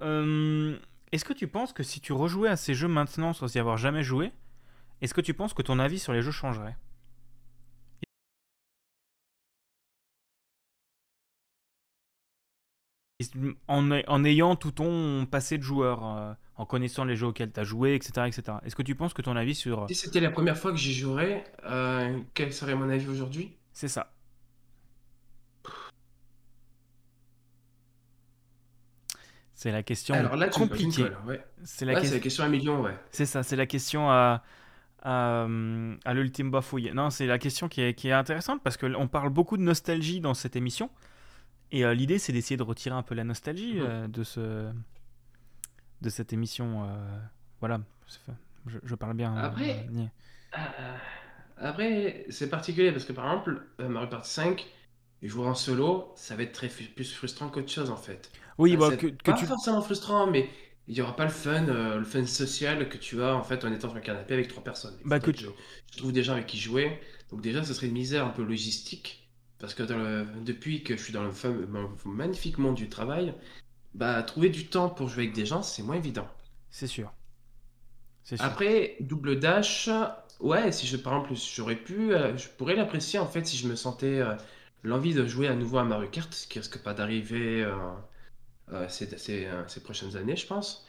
[1.12, 3.78] Est-ce que tu penses que si tu rejouais à ces jeux maintenant sans y avoir
[3.78, 4.32] jamais joué,
[5.02, 6.78] est-ce que tu penses que ton avis sur les jeux changerait?
[13.68, 17.60] En, en ayant tout ton passé de joueur, euh, en connaissant les jeux auxquels tu
[17.60, 18.28] as joué, etc.
[18.28, 18.58] etc.
[18.66, 19.86] Est-ce que tu penses que ton avis sur...
[19.90, 23.54] Si c'était la première fois que j'y jouerais, euh, quel serait mon avis aujourd'hui?
[23.74, 24.12] C'est ça.
[29.56, 31.06] C'est la question Alors là, compliquée.
[31.28, 31.42] ouais.
[31.64, 32.14] C'est la question...
[32.16, 32.98] la question à million, ouais.
[33.12, 34.44] C'est ça, c'est la question à,
[35.02, 36.92] à, euh, à l'ultime bafouille.
[36.94, 40.20] Non, c'est la question qui est, qui est intéressante parce qu'on parle beaucoup de nostalgie
[40.20, 40.90] dans cette émission.
[41.74, 43.82] Et euh, l'idée, c'est d'essayer de retirer un peu la nostalgie Mhm.
[43.82, 44.72] euh, de, ce,
[46.02, 46.84] de cette émission.
[46.84, 47.20] euh,
[47.60, 47.80] voilà,
[48.68, 49.36] je, je parle bien.
[49.36, 50.10] Après, Nier.
[50.58, 50.98] euh,
[51.58, 54.68] après, c'est particulier parce que par exemple, euh, Mario Party 5,
[55.22, 58.32] jouer en solo, ça va être très fu- plus frustrant qu'autre chose en fait.
[58.58, 59.46] Oui, bah, que, c'est que pas tu.
[59.46, 60.50] forcément frustrant, mais
[60.88, 63.64] il n'y aura pas le fun, euh, le fun social que tu as en fait
[63.66, 64.98] en étant sur un canapé avec trois personnes.
[65.02, 65.50] Il Bah, que faudrait que tu- je,
[65.94, 67.00] je trouve des gens avec qui jouer.
[67.32, 69.23] Donc déjà, ce serait une misère un peu logistique
[69.64, 71.68] parce que dans le- depuis que je suis dans le fameux-
[72.06, 73.34] magnifique monde du travail,
[73.96, 76.28] bah trouver du temps pour jouer avec des gens, c'est moins évident.
[76.72, 77.14] C'est sûr.
[78.38, 79.90] Après, double dash,
[80.40, 83.68] ouais, si je, par exemple, j'aurais pu, euh, je pourrais l'apprécier en fait si je
[83.68, 84.36] me sentais euh,
[84.84, 89.18] l'envie de jouer à nouveau à Mario Kart, ce qui risque pas d'arriver euh, ces,
[89.18, 90.86] ces, ces prochaines années, je pense.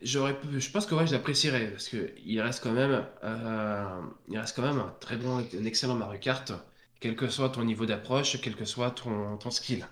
[0.00, 4.38] J'aurais je pense que ouais, je l'apprécierais parce que il reste quand même, euh, il
[4.38, 6.52] reste quand même un très bon, un excellent Mario Kart,
[7.00, 9.86] quel que soit ton niveau d'approche, quel que soit ton, ton skill.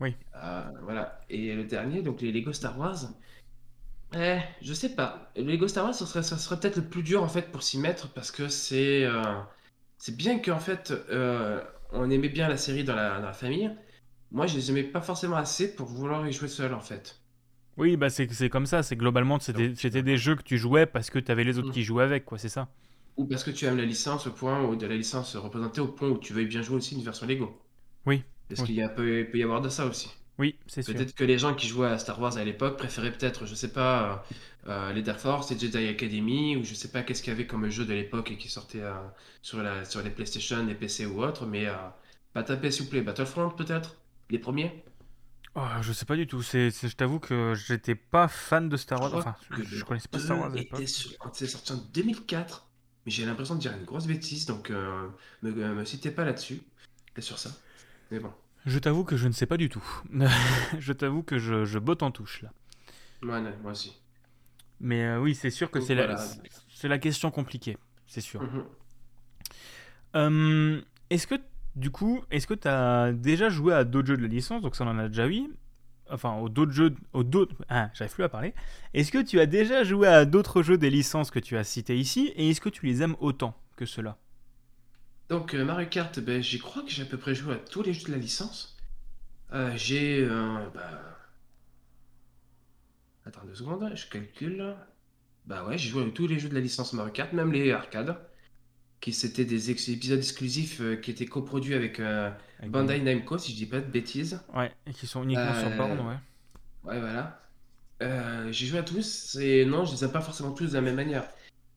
[0.00, 0.16] Oui.
[0.42, 1.20] Euh, voilà.
[1.28, 3.12] Et le dernier, donc les Lego Star Wars.
[4.14, 5.30] Eh, je sais pas.
[5.36, 7.62] Le Lego Star Wars, ça serait, ça serait peut-être le plus dur en fait pour
[7.62, 9.22] s'y mettre parce que c'est euh,
[9.98, 10.92] c'est bien qu'en fait
[11.92, 13.70] on aimait bien la série dans la, dans la famille.
[14.30, 17.21] Moi, je les aimais pas forcément assez pour vouloir y jouer seul en fait.
[17.76, 18.82] Oui, bah, c'est c'est comme ça.
[18.82, 21.68] C'est globalement, c'était c'était des jeux que tu jouais parce que tu avais les autres
[21.68, 21.72] hmm.
[21.72, 22.68] qui jouaient avec, quoi, c'est ça.
[23.16, 25.88] Ou parce que tu aimes la licence au point où de la licence représentée au
[25.88, 27.58] point où tu veuilles bien jouer aussi une version Lego.
[28.06, 30.10] Oui, Parce oui, qu'il y a un peu, il peut y avoir de ça aussi.
[30.38, 30.94] oui, c'est sûr.
[30.94, 33.72] Peut-être que les gens qui jouaient à Star Wars à l'époque préféraient peut-être, je sais
[33.72, 34.24] pas,
[34.66, 37.36] euh, euh, les Dark Force, les Jedi Academy, ou je sais pas qu'est-ce qu'il y
[37.36, 38.94] avait comme jeu de l'époque et qui sortait euh,
[39.42, 41.74] sur la, sur les PlayStation, les PC ou autres, mais euh,
[42.32, 43.96] pas taper s'il vous plaît, Battlefront peut-être,
[44.30, 44.84] les premiers?
[45.54, 46.42] Oh, je sais pas du tout.
[46.42, 49.14] C'est, je t'avoue que j'étais pas fan de Star Wars.
[49.14, 50.88] Enfin, je, connaissais pas Star Wars 2 à l'époque.
[50.88, 52.66] sur, quand c'est sorti en 2004,
[53.04, 55.08] mais j'ai l'impression de dire une grosse bêtise, donc euh,
[55.42, 56.62] me, me citez pas là-dessus,
[57.18, 57.50] sur ça.
[58.10, 58.32] Mais bon,
[58.64, 59.84] Je t'avoue que je ne sais pas du tout.
[60.78, 62.52] je t'avoue que je, je botte en touche là.
[63.20, 64.00] moi, non, moi aussi.
[64.80, 66.16] Mais euh, oui, c'est sûr que la,
[66.74, 67.76] c'est la question compliquée,
[68.06, 68.42] c'est sûr.
[68.42, 68.64] Mhm.
[70.14, 70.80] Euh,
[71.10, 71.36] est-ce que,
[71.76, 74.62] du coup, est-ce que tu as déjà joué à d'autres jeux de la licence?
[74.62, 75.50] Donc ça, on en a déjà eu.
[76.10, 76.94] Enfin, aux d'autres jeux.
[77.12, 77.24] Aux.
[77.68, 78.54] Ah, j'arrive plus à parler.
[78.94, 81.98] Est-ce que tu as déjà joué à d'autres jeux des licences que tu as cités
[81.98, 82.32] ici?
[82.36, 84.18] Et est-ce que tu les aimes autant que ceux-là?
[85.28, 87.82] Donc euh, Mario Kart, ben, j'y crois que j'ai à peu près joué à tous
[87.82, 88.76] les jeux de la licence.
[89.52, 90.20] Euh, j'ai...
[90.24, 90.58] euh,
[93.24, 94.74] Attends deux secondes, je calcule.
[95.46, 97.72] Bah ouais, j'ai joué à tous les jeux de la licence Mario Kart, même les
[97.72, 98.16] arcades,
[99.02, 102.30] qui c'était des ex- épisodes exclusifs euh, qui étaient coproduits avec euh,
[102.60, 104.40] Avec Bandai Namco, si je dis pas de bêtises.
[104.54, 106.16] Ouais, et qui sont uniquement sur borne, Euh, ouais.
[106.84, 107.38] Ouais, voilà.
[108.50, 110.96] J'ai joué à tous, et non, je les aime pas forcément tous de la même
[110.96, 111.24] manière.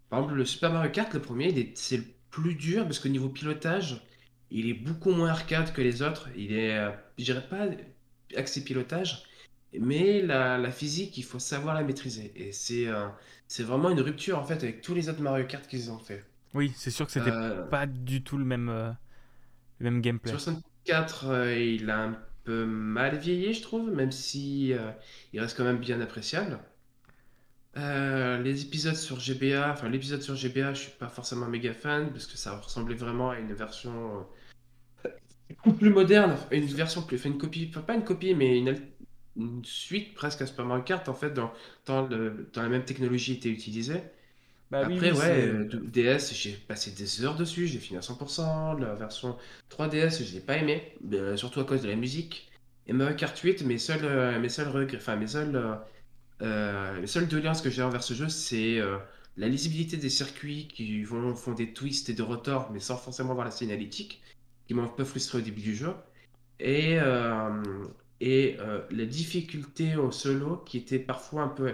[0.09, 3.29] Par exemple, le Super Mario Kart, le premier, c'est le plus dur parce qu'au niveau
[3.29, 4.01] pilotage,
[4.51, 6.29] il est beaucoup moins arcade que les autres.
[6.35, 6.77] Il est,
[7.19, 7.67] je dirais pas
[8.37, 9.23] axé pilotage,
[9.79, 12.31] mais la, la physique, il faut savoir la maîtriser.
[12.35, 13.07] Et c'est euh,
[13.47, 16.23] c'est vraiment une rupture en fait avec tous les autres Mario Kart qu'ils ont fait.
[16.55, 18.91] Oui, c'est sûr que c'était Euh, pas du tout le même, euh,
[19.79, 20.31] le même gameplay.
[20.31, 24.73] 64, euh, il a un peu mal vieilli, je trouve, même si
[25.33, 26.59] il reste quand même bien appréciable.
[27.77, 32.09] Euh, les épisodes sur GBA, enfin l'épisode sur GBA, je suis pas forcément méga fan
[32.09, 34.25] parce que ça ressemblait vraiment à une version
[35.05, 35.09] euh,
[35.77, 38.77] plus moderne, une version plus, fait une copie, pas une copie, mais une,
[39.65, 41.51] suite presque à Super Mario Kart en fait, dans,
[41.85, 44.01] dans, le, dans la même technologie était utilisée.
[44.81, 48.77] Bah Après, oui, ouais, euh, DS, j'ai passé des heures dessus, j'ai fini à 100%.
[48.79, 49.37] La version
[49.69, 52.51] 3DS, je l'ai pas aimé, euh, surtout à cause de la musique.
[52.87, 55.79] Et Mario Kart 8, mes seuls, euh, mes seuls regrets, enfin mes seuls,
[56.41, 58.97] euh, les seules doléances que j'ai envers ce jeu, c'est euh,
[59.37, 63.33] la lisibilité des circuits qui vont, font des twists et des rotors, mais sans forcément
[63.33, 64.21] voir la cinématique,
[64.67, 65.93] qui m'ont un peu frustré au début du jeu.
[66.59, 67.63] Et, euh,
[68.21, 68.57] et
[68.91, 71.73] la difficulté au solo qui était parfois un peu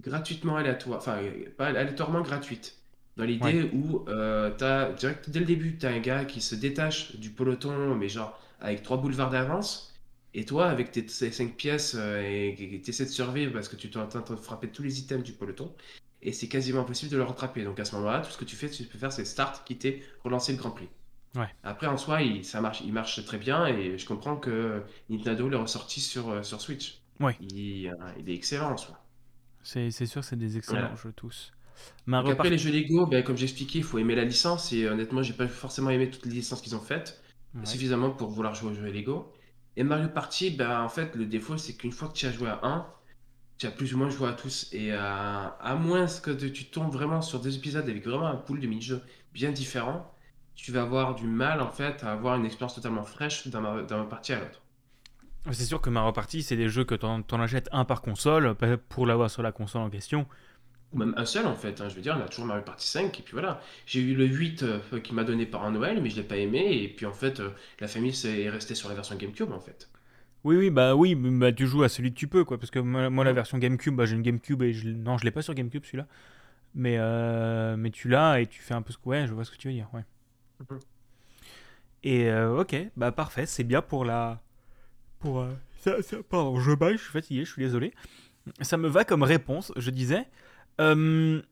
[0.00, 1.18] gratuitement aléatoire, enfin,
[1.56, 2.76] pas aléatoirement gratuite.
[3.16, 6.54] Dans l'idée où euh, t'as, direct, dès le début, tu as un gars qui se
[6.54, 9.92] détache du peloton, mais genre avec trois boulevards d'avance.
[10.34, 13.88] Et toi, avec tes 5 pièces, euh, et tu essaies de survivre parce que tu
[13.88, 15.74] es en train de frapper tous les items du peloton.
[16.22, 17.64] Et c'est quasiment impossible de le rattraper.
[17.64, 20.04] Donc à ce moment-là, tout ce que tu fais, tu peux faire, c'est start, quitter,
[20.22, 20.88] relancer le Grand Prix.
[21.34, 21.48] Ouais.
[21.62, 25.48] Après, en soi, il, ça marche, il marche très bien et je comprends que Nintendo
[25.48, 27.00] l'ait ressorti sur, euh, sur Switch.
[27.20, 27.36] Ouais.
[27.40, 29.00] Il, euh, il est excellent en soi.
[29.62, 30.96] C'est sûr, c'est des excellents Voilà.
[30.96, 31.52] jeux tous.
[32.06, 34.72] Donc après, les jeux Lego, ben, comme j'expliquais, il faut aimer la licence.
[34.72, 37.22] Et honnêtement, j'ai pas forcément aimé toutes les licences qu'ils ont faites.
[37.54, 37.64] Ouais.
[37.66, 39.32] Suffisamment pour vouloir jouer aux jeux Lego.
[39.76, 42.48] Et Mario Party, ben, en fait, le défaut, c'est qu'une fois que tu as joué
[42.48, 42.86] à un,
[43.58, 44.68] tu as plus ou moins joué à tous.
[44.72, 48.60] Et euh, à moins que tu tombes vraiment sur des épisodes avec vraiment un pool
[48.60, 49.02] de mini-jeux
[49.32, 50.12] bien différents,
[50.56, 54.32] tu vas avoir du mal, en fait, à avoir une expérience totalement fraîche d'un partie
[54.32, 54.60] à l'autre.
[55.52, 58.54] C'est sûr que Mario Party, c'est des jeux que t'en t'en achètes un par console
[58.54, 60.26] pas pour l'avoir sur la console en question.
[60.92, 61.80] Ou même un seul, en fait.
[61.80, 61.88] hein.
[61.88, 63.18] Je veux dire, on a toujours Mario Party 5.
[63.20, 63.60] Et puis voilà.
[63.86, 66.36] J'ai eu le 8 euh, qui m'a donné par un Noël, mais je l'ai pas
[66.36, 66.82] aimé.
[66.82, 69.60] Et puis en fait, euh, la famille s'est- est restée sur la version GameCube, en
[69.60, 69.88] fait.
[70.44, 72.58] Oui, oui, bah oui, bah, tu joues à celui que tu peux, quoi.
[72.58, 74.88] Parce que moi, moi, la version GameCube, bah, j'ai une GameCube et je...
[74.88, 76.06] non, je l'ai pas sur GameCube celui-là.
[76.74, 79.08] Mais, euh, mais tu l'as et tu fais un peu ce que.
[79.08, 80.04] Ouais, je vois ce que tu veux dire, ouais.
[80.58, 80.78] Mhm.
[82.02, 84.40] Et euh, ok, bah parfait, c'est bien pour la.
[85.20, 85.40] Pour.
[85.40, 85.50] euh,
[85.80, 87.92] ça, ça- Pardon, je baille, je suis fatigué, je suis désolé.
[88.60, 90.26] Ça me va comme réponse, je disais.
[90.80, 91.42] Euh,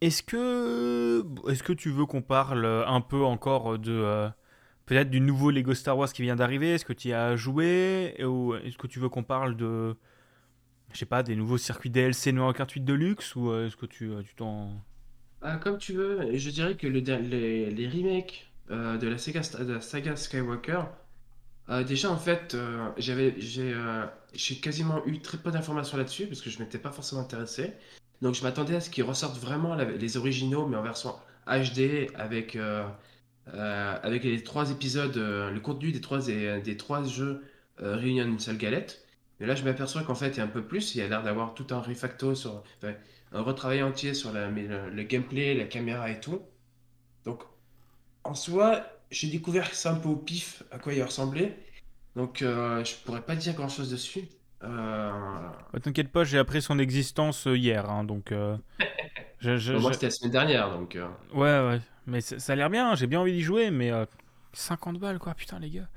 [0.00, 1.24] Est-ce que.
[1.50, 3.92] Est-ce que tu veux qu'on parle un peu encore de.
[3.92, 4.28] euh,
[4.86, 8.16] Peut-être du nouveau Lego Star Wars qui vient d'arriver, est-ce que tu y as joué?
[8.24, 9.94] Ou est-ce que tu veux qu'on parle de.
[10.92, 14.10] Je sais pas, des nouveaux circuits DLC Mario Kart 8 Deluxe Ou est-ce que tu
[14.36, 14.72] t'en.
[15.42, 16.36] Ah, comme tu veux.
[16.36, 17.00] Je dirais que les,
[17.70, 20.82] les remakes de la saga, de la saga Skywalker,
[21.70, 24.04] euh, déjà en fait, euh, j'avais, j'ai, euh,
[24.34, 27.72] j'ai quasiment eu très peu d'informations là-dessus parce que je m'étais pas forcément intéressé.
[28.22, 31.14] Donc je m'attendais à ce qu'ils ressortent vraiment les originaux, mais en version
[31.46, 32.58] HD avec,
[33.46, 37.42] avec les trois épisodes, le contenu des trois, des trois jeux
[37.78, 39.06] réunis en une seule galette.
[39.38, 40.94] Mais là, je m'aperçois qu'en fait, il y a un peu plus.
[40.94, 42.62] Il y a l'air d'avoir tout un refacto sur,
[43.32, 46.42] un retravail entier sur le gameplay, la caméra et tout.
[47.24, 47.42] Donc,
[48.24, 51.58] en soi, j'ai découvert ça un peu au pif, à quoi il ressemblait.
[52.16, 54.28] Donc, euh, je pourrais pas dire grand-chose dessus.
[54.64, 58.32] Euh, Bah, T'inquiète pas, j'ai appris son existence euh, hier, hein, donc.
[58.32, 58.56] euh,
[59.40, 60.96] je- je- moi, je- c'était la semaine dernière, donc...
[60.96, 64.04] euh, Ouais, ouais, mais ça a l'air bien, j'ai bien envie d'y jouer, mais euh,
[64.52, 65.88] 50 balles quoi, putain les gars.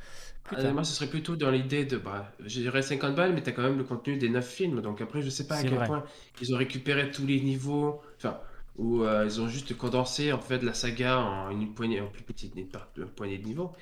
[0.45, 0.72] Ah, Putain.
[0.72, 3.61] moi, ce serait plutôt dans l'idée de, bah, je dirais 50 balles, mais t'as quand
[3.64, 4.82] même le contenu des 9 films.
[4.82, 5.84] Donc après, je sais pas à quel vrai.
[5.84, 6.03] point
[6.41, 8.39] ils ont récupéré tous les niveaux, enfin,
[8.78, 12.24] ou euh, ils ont juste condensé en fait la saga en une poignée, en plus
[12.24, 13.74] petite une par- une poignée de niveaux.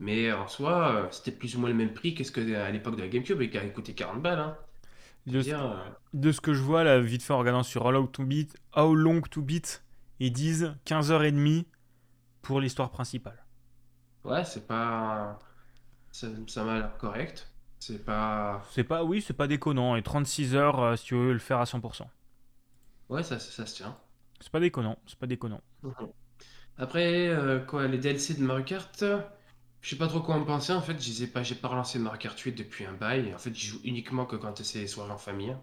[0.00, 2.96] Mais en soi, euh, c'était plus ou moins le même prix qu'est-ce que à l'époque
[2.96, 4.38] de la GameCube et qui a coûté 40 balles.
[4.40, 4.58] Hein.
[5.26, 7.84] De, ce- Dire, euh, de ce que je vois là, vite fait en regardant sur
[7.86, 9.84] How Long to Beat, How Long to Beat,
[10.20, 11.66] ils disent 15h30
[12.42, 13.44] pour l'histoire principale.
[14.24, 15.38] ouais, c'est pas,
[16.12, 17.52] ça, ça m'a l'air correct.
[17.80, 21.32] C'est pas, C'est pas, oui, c'est pas déconnant, et 36 heures euh, si tu veux
[21.32, 22.08] le faire à 100%.
[23.10, 23.98] ouais, ça, ça se tient.
[24.40, 25.60] C'est pas déconnant, c'est pas déconnant.
[26.76, 29.04] Après, euh, quoi, les DLC de Mario Kart,
[29.80, 30.72] je sais pas trop quoi en penser.
[30.72, 33.34] En fait, je sais pas, j'ai pas relancé Mario Kart 8 depuis un bail.
[33.34, 35.56] En fait, j'y joue uniquement que quand c'est les soirées en famille.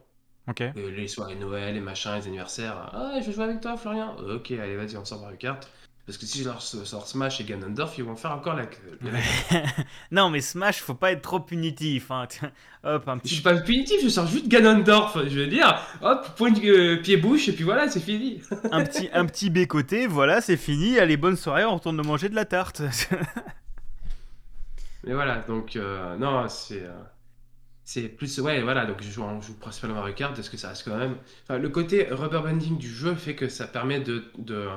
[0.48, 0.62] Ok.
[0.62, 2.90] Euh, les soirées Noël, les machins, les anniversaires.
[2.94, 4.16] Ah, je veux jouer avec toi, Florian.
[4.18, 5.68] Ok, allez, vas-y, on sort Mario Kart.
[6.06, 8.66] Parce que si je leur sors Smash et Ganondorf, ils vont faire encore la.
[9.02, 9.64] la-
[10.12, 12.12] non, mais Smash, faut pas être trop punitif.
[12.12, 12.28] Hein.
[12.84, 15.18] Hop, un Je suis pas punitif, je sors juste Ganondorf.
[15.28, 18.40] Je veux dire, hop, point euh, pied-bouche, et puis voilà, c'est fini.
[18.72, 21.00] un petit, un petit B côté, voilà, c'est fini.
[21.00, 22.84] Allez, bonne soirée, on retourne manger de la tarte.
[25.04, 26.92] Mais voilà, donc euh, non, c'est euh,
[27.84, 30.70] c'est plus ouais, voilà, donc je joue, on joue principalement Mario Kart parce que ça
[30.70, 31.16] reste quand même.
[31.44, 34.68] Enfin, le côté rubber banding du jeu fait que ça permet de de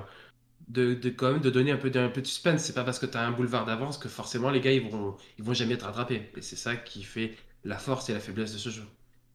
[0.69, 2.63] de, de quand même de donner un peu de, un peu de suspense.
[2.63, 5.17] C'est pas parce que tu as un boulevard d'avance que forcément les gars ils vont
[5.39, 6.31] ils vont jamais te rattraper.
[6.37, 8.83] Et c'est ça qui fait la force et la faiblesse de ce jeu.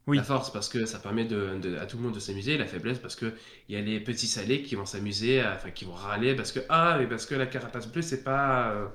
[0.06, 0.18] Oui.
[0.18, 2.58] La force parce que ça permet de, de- à tout le monde de s'amuser.
[2.58, 3.34] La faiblesse parce que
[3.70, 6.60] il y a les petits salés qui vont s'amuser, enfin qui vont râler parce que
[6.70, 8.88] ah mais parce que la carapace bleue c'est pas euh,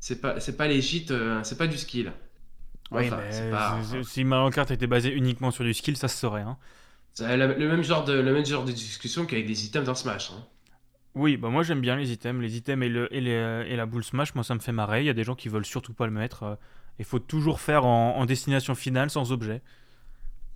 [0.00, 2.12] c'est pas c'est pas légit, euh, c'est pas du skill.
[2.92, 6.42] Oui, mais pas- si Mario Kart était basé uniquement sur du skill, ça se saurait.
[6.42, 6.58] Hein.
[7.14, 10.30] C'est le même genre de le même genre de discussion qu'avec des items dans Smash.
[10.30, 10.44] hein.
[11.14, 12.40] Oui, bah moi j'aime bien les items.
[12.40, 15.00] Les items et, le, et, les- et la boule smash, moi ça me fait marrer.
[15.02, 16.58] Il y a des gens qui veulent surtout pas le mettre.
[16.98, 19.62] Il faut toujours faire en, en destination finale sans objet.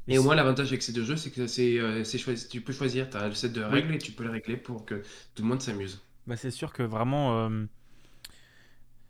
[0.09, 2.73] Et au moins l'avantage avec ces deux jeux, c'est que c'est euh, choisi, tu peux
[2.73, 5.03] choisir, tu as le set de règles et tu peux les régler pour que
[5.35, 6.01] tout le monde s'amuse.
[6.27, 7.67] Bah, c'est sûr que vraiment euh,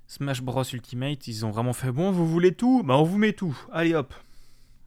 [0.08, 2.82] Smash Bros Ultimate, ils ont vraiment fait bon, vous voulez tout?
[2.82, 3.56] Bah on vous met tout.
[3.72, 4.14] Allez hop.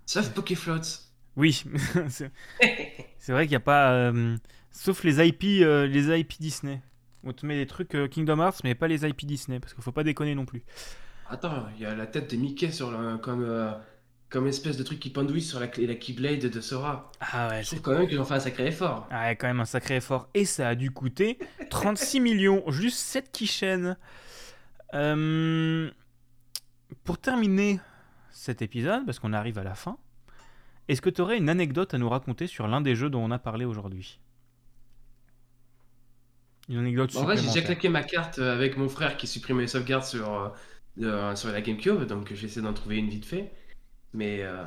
[0.05, 1.07] Sauf Pokéflots.
[1.35, 1.63] Oui,
[2.09, 3.91] c'est vrai qu'il n'y a pas.
[3.93, 4.35] euh,
[4.71, 6.81] sauf les IP, euh, les IP Disney.
[7.23, 9.83] On te met les trucs euh, Kingdom Hearts, mais pas les IP Disney, parce qu'il
[9.83, 10.63] faut pas déconner non plus.
[11.29, 13.71] Attends, il y a la tête de Mickey sur le, comme, euh,
[14.29, 17.11] comme espèce de truc qui pendouille sur la, Keyblade de Sora.
[17.19, 19.07] Ah ouais, Je trouve quand même qu'ils ont fait un sacré effort.
[19.11, 20.29] ah ouais, quand même un sacré effort.
[20.33, 21.37] Et ça a dû coûter
[21.69, 23.97] 36 millions, juste cette quichaine.
[24.95, 25.91] Euh,
[27.03, 27.79] pour terminer
[28.31, 29.97] cet épisode, parce qu'on arrive à la fin,
[30.87, 33.29] est-ce que tu aurais une anecdote à nous raconter sur l'un des jeux dont on
[33.29, 34.19] a parlé aujourd'hui?
[36.69, 39.63] Une anecdote En vrai, j'ai déjà claqué ma carte euh, avec mon frère qui supprimait
[39.63, 40.49] les sauvegardes sur, euh,
[41.01, 43.51] euh, sur la GameCube, donc j'essaie d'en trouver une vite fait.
[44.13, 44.65] Mais euh,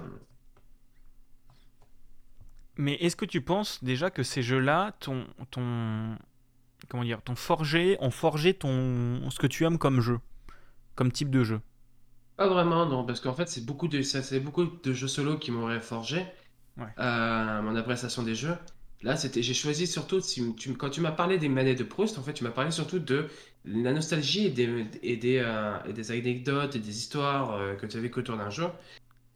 [2.76, 6.16] Mais est-ce que tu penses déjà que ces jeux-là, ton, ton,
[6.88, 10.20] comment dire, ton forgé, ont forgé ton, ce que tu aimes comme jeu,
[10.96, 11.61] comme type de jeu?
[12.36, 15.80] Pas vraiment, non, parce qu'en fait, c'est beaucoup de, beaucoup de jeux solo qui m'auraient
[15.80, 16.26] forgé
[16.76, 16.94] Ouais.
[16.98, 18.57] euh, mon appréciation des jeux.
[19.03, 20.20] Là, c'était, j'ai choisi surtout,
[20.78, 23.26] quand tu m'as parlé des manettes de Proust, en fait, tu m'as parlé surtout de
[23.64, 25.78] la nostalgie et des, euh,
[26.09, 28.68] anecdotes et des histoires euh, que tu avais autour d'un jeu.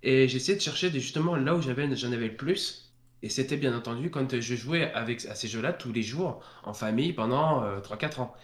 [0.02, 2.94] Et j'ai essayé de chercher justement là où j'en avais le plus.
[3.22, 6.74] Et c'était bien entendu quand je jouais avec, à ces jeux-là tous les jours, en
[6.74, 8.34] famille, pendant euh, 3-4 ans.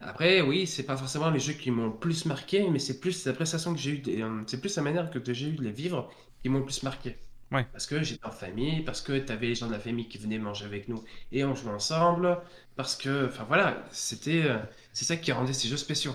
[0.00, 3.26] Après, oui, c'est pas forcément les jeux qui m'ont le plus marqué, mais c'est plus
[3.26, 5.72] l'appréciation que j'ai eu, des- euh, c'est plus la manière que j'ai eu de les
[5.72, 6.10] vivre
[6.42, 7.16] qui m'ont le plus marqué.
[7.54, 7.66] Ouais.
[7.72, 10.38] Parce que j'étais en famille, parce que t'avais les gens de la famille qui venaient
[10.38, 11.02] manger avec nous
[11.32, 12.38] et on jouait ensemble,
[12.76, 14.58] parce que, enfin voilà, c'était, euh,
[14.92, 16.14] c'est ça qui rendait ces jeux spéciaux.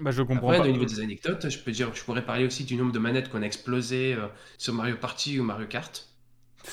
[0.00, 0.64] Bah je comprends Après, pas.
[0.68, 3.28] au niveau des anecdotes, je peux dire, je pourrais parler aussi du nombre de manettes
[3.30, 4.26] qu'on a explosé euh,
[4.58, 6.08] sur Mario Party ou Mario Kart.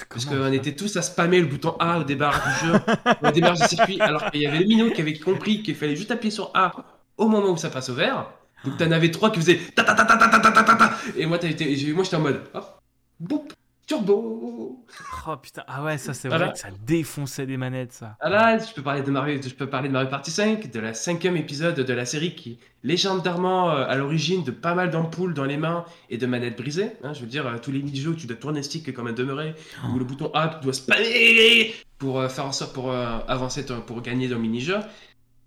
[0.09, 2.73] Parce qu'on était tous à spammer le bouton A au débarrage du jeu,
[3.21, 5.95] au débarrage du circuit, alors qu'il y avait le minot qui avait compris qu'il fallait
[5.95, 6.73] juste appuyer sur A
[7.17, 8.31] au moment où ça passe au vert.
[8.65, 10.75] Donc t'en avais trois qui faisaient ta ta ta ta ta ta ta ta ta
[10.75, 12.79] ta et moi t'as été, j'ai- moi j'étais en mode hop,
[13.19, 13.41] boum,
[13.87, 14.85] turbo.
[15.27, 16.45] Oh putain, ah ouais, ça c'est Voilà.
[16.45, 18.15] vrai que ça défonçait des manettes ça.
[18.19, 20.79] Ah là, je peux parler de Mario, je peux parler de Mario Party 5, de
[20.79, 25.33] la cinquième épisode de la série qui légendairement euh, à l'origine de pas mal d'ampoules
[25.33, 26.91] dans les mains et de manettes brisées.
[27.03, 27.13] hein.
[27.13, 29.13] je veux dire, euh, tous les mini-jeux où tu dois tourner le stick comme un
[29.13, 29.55] demeuré,
[29.93, 33.81] ou le bouton A tu dois spammer pour euh, faire en sorte pour avancer, ton-
[33.81, 34.77] pour gagner dans le mini-jeu.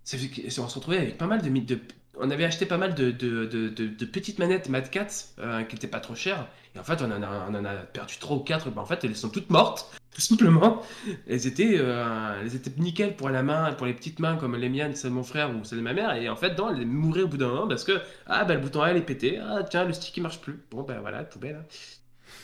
[0.05, 1.81] Ça fait que- on se retrouvait avec pas mal de, de-
[2.19, 5.07] on avait acheté pas mal de, de, de, de- de petites manettes Mad Cats
[5.39, 6.47] euh, qui étaient pas trop chères.
[6.75, 8.71] Et en fait, on en a, on en a perdu 3 ou 4.
[8.71, 10.83] Ben, en fait, elles sont toutes mortes, tout simplement.
[11.29, 14.69] Elles étaient, euh, elles étaient nickel pour la main, pour les petites mains comme les
[14.69, 16.15] miennes, celles de mon frère ou celles de ma mère.
[16.15, 18.61] Et en fait, non, elles mouraient au bout d'un moment parce que ah, ben, le
[18.61, 19.39] bouton A il est pété.
[19.39, 20.59] Ah, tiens, le stick il marche plus.
[20.71, 21.57] Bon, ben voilà, poubelle.
[21.57, 21.65] hein.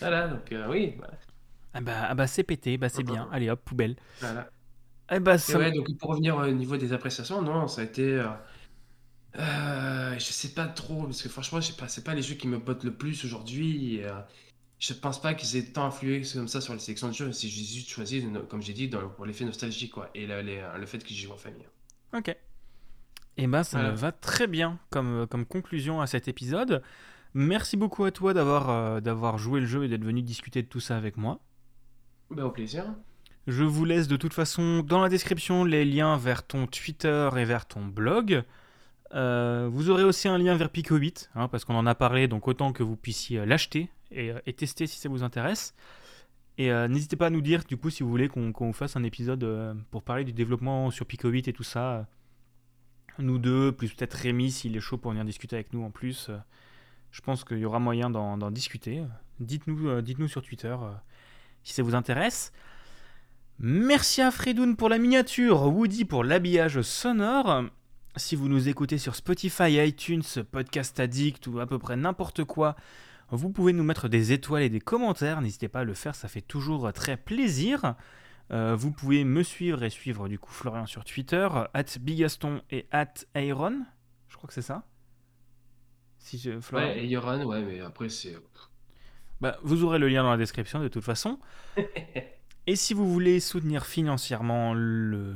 [0.00, 1.14] Voilà, donc euh, oui, voilà.
[1.74, 3.28] Ah bah, ah bah c'est pété, bah c'est bien.
[3.32, 3.96] Allez hop, poubelle.
[4.20, 4.50] voilà.
[5.10, 5.58] Eh bah ça.
[5.58, 8.22] ouais, donc pour revenir au niveau des appréciations, non, ça a été.
[9.38, 12.34] Euh, je sais pas trop, parce que franchement, je sais pas, c'est pas les jeux
[12.34, 13.96] qui me bottent le plus aujourd'hui.
[13.96, 14.12] et, euh,
[14.78, 17.30] je pense pas qu'ils aient tant influé comme ça sur les sélections de jeux.
[17.32, 20.10] J'ai juste choisi, comme j'ai dit, dans- pour l'effet nostalgie, quoi.
[20.14, 21.66] Et le, les- le fait que j'y joue en famille.
[22.12, 22.36] Ok.
[23.36, 23.92] Et bah ça Voilà.
[23.92, 26.82] me va très bien comme, comme conclusion à cet épisode.
[27.32, 30.66] Merci beaucoup à toi d'avoir euh, d'avoir joué le jeu et d'être venu discuter de
[30.68, 31.38] tout ça avec moi.
[32.30, 32.84] Bah, au plaisir.
[33.46, 37.44] Je vous laisse de toute façon dans la description les liens vers ton Twitter et
[37.44, 38.42] vers ton blog.
[39.14, 42.48] Euh, vous aurez aussi un lien vers Picobit, hein, parce qu'on en a parlé, donc
[42.48, 45.74] autant que vous puissiez l'acheter et, euh, et tester si ça vous intéresse.
[46.58, 48.96] Et euh, n'hésitez pas à nous dire du coup si vous voulez qu'on vous fasse
[48.96, 51.92] un épisode euh, pour parler du développement sur Picobit et tout ça.
[51.92, 52.02] euh,
[53.18, 56.28] Nous deux, plus peut-être Rémi s'il est chaud pour venir discuter avec nous en plus.
[56.28, 56.36] euh,
[57.10, 59.02] je pense qu'il y aura moyen d'en discuter.
[59.40, 60.92] Dites-nous euh, dites-nous sur Twitter euh,
[61.64, 62.52] si ça vous intéresse.
[63.58, 67.64] Merci à Fredoun pour la miniature, Woody pour l'habillage sonore.
[68.16, 72.76] Si vous nous écoutez sur Spotify, iTunes, Podcast Addict ou à peu près n'importe quoi,
[73.30, 75.40] vous pouvez nous mettre des étoiles et des commentaires.
[75.40, 77.94] N'hésitez pas à le faire, ça fait toujours très plaisir.
[78.50, 82.86] Euh, vous pouvez me suivre et suivre du coup Florian sur Twitter, at Bigaston et
[82.92, 83.84] at Aaron.
[84.28, 84.84] Je crois que c'est ça.
[86.18, 86.88] Si je, Florian-
[87.44, 88.36] Ouais, ouais, mais après, c'est.
[89.40, 91.38] bah, vous aurez le lien dans la description de toute façon.
[92.68, 95.34] Et si vous voulez soutenir financièrement le-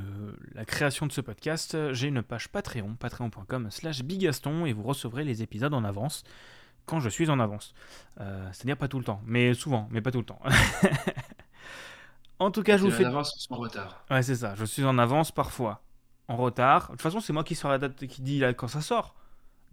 [0.53, 5.25] la création de ce podcast, j'ai une page Patreon, patreon.com slash bigaston, et vous recevrez
[5.25, 6.23] les épisodes en avance
[6.85, 7.73] quand je suis en avance.
[8.21, 10.39] Euh, C'est-à-dire pas tout le temps, mais souvent, mais pas tout le temps.
[12.39, 13.03] en tout cas, je vous fais...
[13.05, 14.05] en avance son retard.
[14.09, 15.83] Ouais, c'est ça, je suis en avance parfois,
[16.29, 16.85] en retard.
[16.87, 19.15] De toute façon, c'est moi qui sors la date qui dit là, quand ça sort.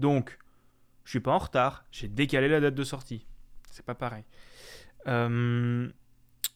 [0.01, 0.39] Donc,
[1.05, 3.25] je suis pas en retard, j'ai décalé la date de sortie.
[3.71, 4.25] C'est pas pareil.
[5.07, 5.89] Euh,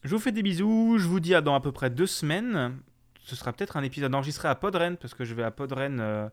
[0.03, 2.77] je vous fais des bisous, je vous dis à dans à peu près deux semaines.
[3.23, 6.29] Ce sera peut-être un épisode enregistré à Podren, parce que je vais à Podren euh,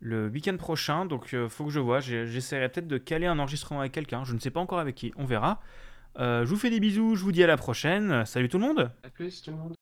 [0.00, 2.00] le week-end prochain, donc euh, faut que je vois.
[2.00, 5.12] J'essaierai peut-être de caler un enregistrement avec quelqu'un, je ne sais pas encore avec qui,
[5.16, 5.60] on verra.
[6.18, 8.26] Euh, je vous fais des bisous, je vous dis à la prochaine.
[8.26, 9.74] Salut tout le monde À plus, tout le monde.